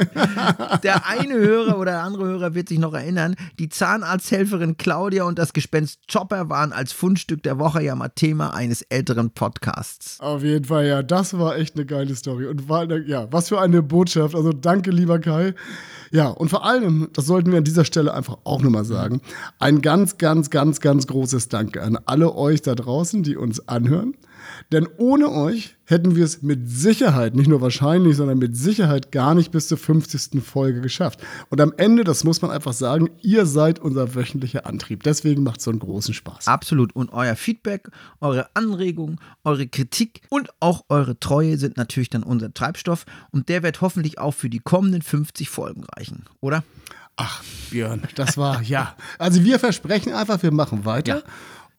Der 0.84 1.06
eine 1.06 1.34
Hörer 1.34 1.78
oder 1.78 1.92
der 1.92 2.04
andere 2.04 2.24
Hörer 2.26 2.56
wird 2.56 2.70
sich 2.70 2.80
noch 2.80 2.94
erinnern, 2.94 3.36
die 3.60 3.68
Zahnarzthelferin 3.70 4.78
Claudia 4.78 5.26
und 5.26 5.38
das 5.38 5.54
Gespenst 5.54 6.00
Chopper 6.12 6.50
waren 6.50 6.72
als 6.72 6.94
Fundstück 6.94 7.44
der 7.44 7.60
Woche 7.60 7.84
ja 7.84 7.94
mal 7.96 8.10
Thema 8.10 8.54
eines 8.54 8.82
älteren 8.84 9.32
Podcasts. 9.32 10.20
Auf 10.22 10.44
jeden 10.44 10.66
Fall, 10.66 10.88
ja, 10.88 11.04
das 11.04 11.38
war 11.38 11.58
echt 11.58 11.76
eine 11.76 11.86
geile 11.86 12.16
Story. 12.16 12.48
Und 12.48 12.70
war, 12.70 12.90
ja, 12.90 13.28
was 13.32 13.50
für 13.50 13.60
eine 13.60 13.84
Botschaft. 13.84 14.34
Also 14.34 14.54
danke, 14.54 14.92
lieber 14.92 15.20
Kai. 15.20 15.54
Ja, 16.12 16.28
und 16.28 16.50
vor 16.50 16.66
allem, 16.66 17.10
das 17.14 17.26
sollten 17.26 17.52
wir 17.52 17.58
an 17.60 17.64
dieser 17.64 17.86
Stelle 17.86 18.14
einfach 18.14 18.38
auch 18.44 18.62
nochmal 18.62 18.86
sagen, 18.86 19.22
ein 19.60 19.82
ganz, 19.82 20.18
ganz, 20.18 20.50
ganz, 20.50 20.80
ganz 20.80 21.08
großes 21.08 21.50
Danke 21.50 21.81
an 21.82 21.98
alle 22.06 22.36
euch 22.36 22.62
da 22.62 22.76
draußen, 22.76 23.24
die 23.24 23.36
uns 23.36 23.68
anhören. 23.68 24.16
Denn 24.72 24.88
ohne 24.98 25.32
euch 25.32 25.76
hätten 25.86 26.16
wir 26.16 26.24
es 26.24 26.42
mit 26.42 26.70
Sicherheit, 26.70 27.36
nicht 27.36 27.48
nur 27.48 27.62
wahrscheinlich, 27.62 28.16
sondern 28.16 28.38
mit 28.38 28.56
Sicherheit 28.56 29.12
gar 29.12 29.36
nicht 29.36 29.52
bis 29.52 29.68
zur 29.68 29.78
50. 29.78 30.42
Folge 30.44 30.82
geschafft. 30.82 31.20
Und 31.50 31.60
am 31.62 31.74
Ende, 31.78 32.04
das 32.04 32.24
muss 32.24 32.42
man 32.42 32.52
einfach 32.52 32.74
sagen, 32.74 33.10
ihr 33.22 33.46
seid 33.46 33.80
unser 33.80 34.16
wöchentlicher 34.16 34.66
Antrieb. 34.66 35.04
Deswegen 35.04 35.44
macht 35.44 35.60
es 35.60 35.66
so 35.66 35.72
einen 35.72 35.80
großen 35.80 36.14
Spaß. 36.14 36.48
Absolut. 36.48 36.96
Und 36.96 37.12
euer 37.12 37.36
Feedback, 37.36 37.90
eure 38.20 38.48
Anregungen, 38.56 39.20
eure 39.44 39.68
Kritik 39.68 40.22
und 40.30 40.50
auch 40.60 40.86
eure 40.90 41.20
Treue 41.20 41.58
sind 41.58 41.78
natürlich 41.78 42.10
dann 42.10 42.24
unser 42.24 42.54
Treibstoff. 42.54 43.06
Und 43.32 43.50
der 43.50 43.64
wird 43.64 43.82
hoffentlich 43.82 44.20
auch 44.20 44.34
für 44.34 44.50
die 44.50 44.60
kommenden 44.60 45.02
50 45.02 45.50
Folgen 45.50 45.84
reichen, 45.96 46.26
oder? 46.40 46.64
Ach, 47.18 47.44
Björn, 47.70 48.02
das 48.16 48.38
war, 48.38 48.62
ja. 48.64 48.96
Also 49.20 49.44
wir 49.44 49.60
versprechen 49.60 50.14
einfach, 50.14 50.42
wir 50.42 50.52
machen 50.52 50.86
weiter. 50.86 51.24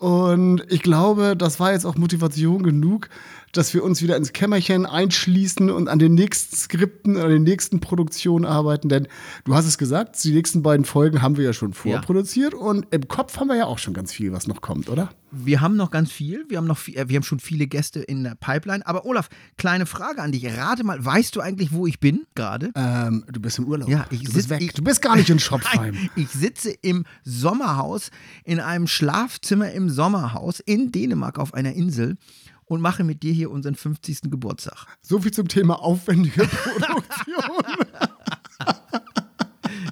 Und 0.03 0.65
ich 0.69 0.83
glaube, 0.83 1.37
das 1.37 1.61
war 1.61 1.71
jetzt 1.71 1.85
auch 1.85 1.95
Motivation 1.95 2.65
genug, 2.65 3.09
dass 3.53 3.75
wir 3.75 3.85
uns 3.85 4.03
wieder 4.03 4.17
ins 4.17 4.33
Kämmerchen 4.33 4.87
einschließen 4.87 5.71
und 5.71 5.89
an 5.89 5.99
den 5.99 6.15
nächsten 6.15 6.57
Skripten, 6.57 7.17
an 7.19 7.29
den 7.29 7.43
nächsten 7.43 7.81
Produktionen 7.81 8.45
arbeiten. 8.47 8.89
Denn 8.89 9.07
du 9.45 9.55
hast 9.55 9.67
es 9.67 9.77
gesagt, 9.79 10.23
die 10.25 10.33
nächsten 10.33 10.63
beiden 10.63 10.85
Folgen 10.87 11.21
haben 11.23 11.37
wir 11.37 11.45
ja 11.45 11.53
schon 11.53 11.75
vorproduziert 11.75 12.55
und 12.55 12.87
im 12.91 13.09
Kopf 13.09 13.39
haben 13.39 13.49
wir 13.49 13.57
ja 13.57 13.67
auch 13.67 13.79
schon 13.79 13.93
ganz 13.95 14.13
viel, 14.13 14.33
was 14.33 14.47
noch 14.47 14.61
kommt, 14.63 14.89
oder? 14.89 15.11
Wir 15.35 15.63
haben 15.63 15.77
noch 15.77 15.91
ganz 15.91 16.13
viel. 16.13 16.45
Wir 16.49 16.59
haben, 16.59 16.67
noch 16.67 16.77
viel, 16.77 16.97
äh, 16.99 17.09
wir 17.09 17.17
haben 17.17 17.23
schon 17.23 17.41
viele 17.41 17.67
Gäste 17.67 18.01
in 18.01 18.23
der 18.23 18.35
Pipeline. 18.35 18.87
Aber 18.87 19.07
Olaf, 19.07 19.31
kleine 19.57 19.87
Frage 19.87 20.21
an 20.21 20.31
dich. 20.31 20.45
Rate 20.47 20.85
mal, 20.85 21.03
weißt 21.03 21.35
du 21.35 21.41
eigentlich, 21.41 21.73
wo 21.73 21.87
ich 21.87 22.01
bin 22.01 22.27
gerade? 22.35 22.71
Ähm, 22.75 23.25
du 23.33 23.41
bist 23.41 23.59
im 23.59 23.67
Urlaub. 23.67 23.89
Ja, 23.89 24.05
ich 24.11 24.21
du 24.25 24.27
sitz- 24.27 24.35
bist 24.35 24.51
weg. 24.51 24.61
Ich, 24.61 24.73
du 24.75 24.83
bist 24.85 25.01
gar 25.01 25.17
nicht 25.17 25.31
in 25.31 25.39
Schopfheim. 25.39 25.95
Nein, 25.95 26.11
ich 26.17 26.29
sitze 26.29 26.71
im 26.83 27.05
Sommerhaus, 27.25 28.11
in 28.45 28.61
einem 28.61 28.87
Schlafzimmer 28.87 29.73
im 29.73 29.89
Sommerhaus 29.89 30.61
in 30.61 30.93
Dänemark 30.93 31.39
auf 31.39 31.55
einer 31.55 31.73
Insel 31.73 32.17
und 32.67 32.81
mache 32.81 33.05
mit 33.05 33.23
dir 33.23 33.33
hier 33.33 33.51
unseren 33.51 33.75
50. 33.75 34.23
Geburtstag. 34.31 34.87
So 35.03 35.19
viel 35.21 35.33
zum 35.33 35.49
Thema 35.49 35.81
aufwendige 35.81 36.45
Produktion. 36.47 37.65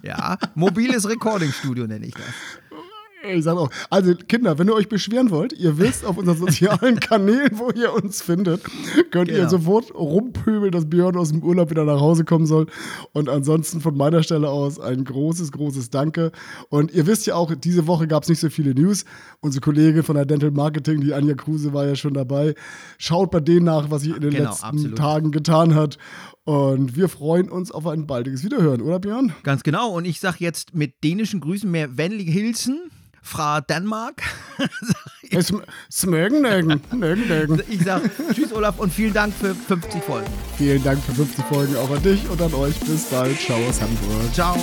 Ja, 0.02 0.38
mobiles 0.54 1.09
Recording-Studio 1.09 1.87
nenne 1.87 2.06
ich 2.06 2.14
das. 2.14 2.24
Ich 3.28 3.44
sag 3.44 3.56
auch, 3.59 3.70
also 3.90 4.14
Kinder, 4.14 4.59
wenn 4.59 4.68
ihr 4.68 4.74
euch 4.74 4.88
beschweren 4.88 5.30
wollt, 5.30 5.52
ihr 5.52 5.76
wisst 5.78 6.06
auf 6.06 6.16
unseren 6.16 6.38
sozialen 6.38 6.98
Kanälen, 7.00 7.50
wo 7.59 7.70
ihr 7.70 7.92
uns 7.92 8.22
findet, 8.22 8.62
könnt 9.11 9.28
ihr 9.28 9.37
Genau. 9.37 9.48
sofort 9.50 9.94
rumpöbeln, 9.94 10.72
dass 10.72 10.88
Björn 10.88 11.16
aus 11.16 11.30
dem 11.30 11.42
Urlaub 11.42 11.68
wieder 11.70 11.85
nach 11.85 12.00
Hause 12.00 12.24
kommen 12.24 12.46
soll. 12.46 12.66
Und 13.12 13.28
ansonsten 13.28 13.83
von 13.83 13.94
meiner 13.96 14.22
Stelle 14.22 14.48
aus 14.48 14.80
ein 14.80 15.04
großes, 15.04 15.52
großes 15.52 15.90
Danke. 15.90 16.33
Und 16.70 16.92
ihr 16.92 17.06
wisst 17.06 17.26
ja 17.26 17.35
auch, 17.35 17.54
diese 17.54 17.87
Woche 17.87 18.06
gab 18.09 18.22
es 18.22 18.30
nicht 18.30 18.40
so 18.40 18.48
viele 18.48 18.74
News. 18.74 19.04
Unsere 19.40 19.61
Kollegin 19.61 20.02
von 20.02 20.14
der 20.16 20.24
Dental 20.24 20.50
Marketing, 20.50 21.02
die 21.02 21.12
Anja 21.12 21.35
Kruse, 21.35 21.74
war 21.74 21.87
ja 21.87 21.96
schon 21.96 22.14
dabei. 22.14 22.54
Schaut 22.96 23.30
bei 23.30 23.40
denen 23.40 23.66
nach, 23.66 23.90
was 23.90 24.02
sich 24.02 24.14
in 24.14 24.20
den 24.22 24.30
Genau, 24.30 24.48
letzten 24.50 24.64
absolut. 24.66 24.96
Tagen 24.98 25.30
getan 25.30 25.74
hat. 25.74 25.98
Und 26.44 26.96
wir 26.96 27.09
freuen 27.11 27.50
uns 27.50 27.70
auf 27.70 27.87
ein 27.87 28.06
baldiges 28.06 28.42
Wiederhören, 28.44 28.80
oder 28.80 28.98
Björn? 28.98 29.35
Ganz 29.42 29.62
genau. 29.62 29.90
Und 29.94 30.06
ich 30.06 30.20
sage 30.20 30.38
jetzt 30.40 30.74
mit 30.74 31.04
dänischen 31.04 31.40
Grüßen 31.40 31.70
mehr 31.70 31.90
vennlige 31.96 32.33
Hilsen. 32.33 32.80
Fra 33.22 33.61
Danmark. 33.61 34.22
Smögen, 35.90 36.42
nögen, 36.42 36.80
nögen, 36.92 37.28
nögen. 37.28 37.62
Ich 37.68 37.80
sage 37.85 38.11
Tschüss, 38.35 38.52
Olaf, 38.52 38.78
und 38.78 38.92
vielen 38.92 39.12
Dank 39.12 39.35
für 39.35 39.54
50 39.54 40.02
Folgen. 40.02 40.26
Vielen 40.56 40.83
Dank 40.83 41.02
für 41.04 41.12
50 41.12 41.44
Folgen 41.46 41.76
auch 41.76 41.90
an 41.90 42.02
dich 42.02 42.28
und 42.28 42.40
an 42.40 42.52
euch. 42.54 42.78
Bis 42.80 43.04
bald. 43.04 43.38
Ciao 43.38 43.59
aus 43.68 43.80
Hamburg. 43.80 44.35
Ciao. 44.35 44.56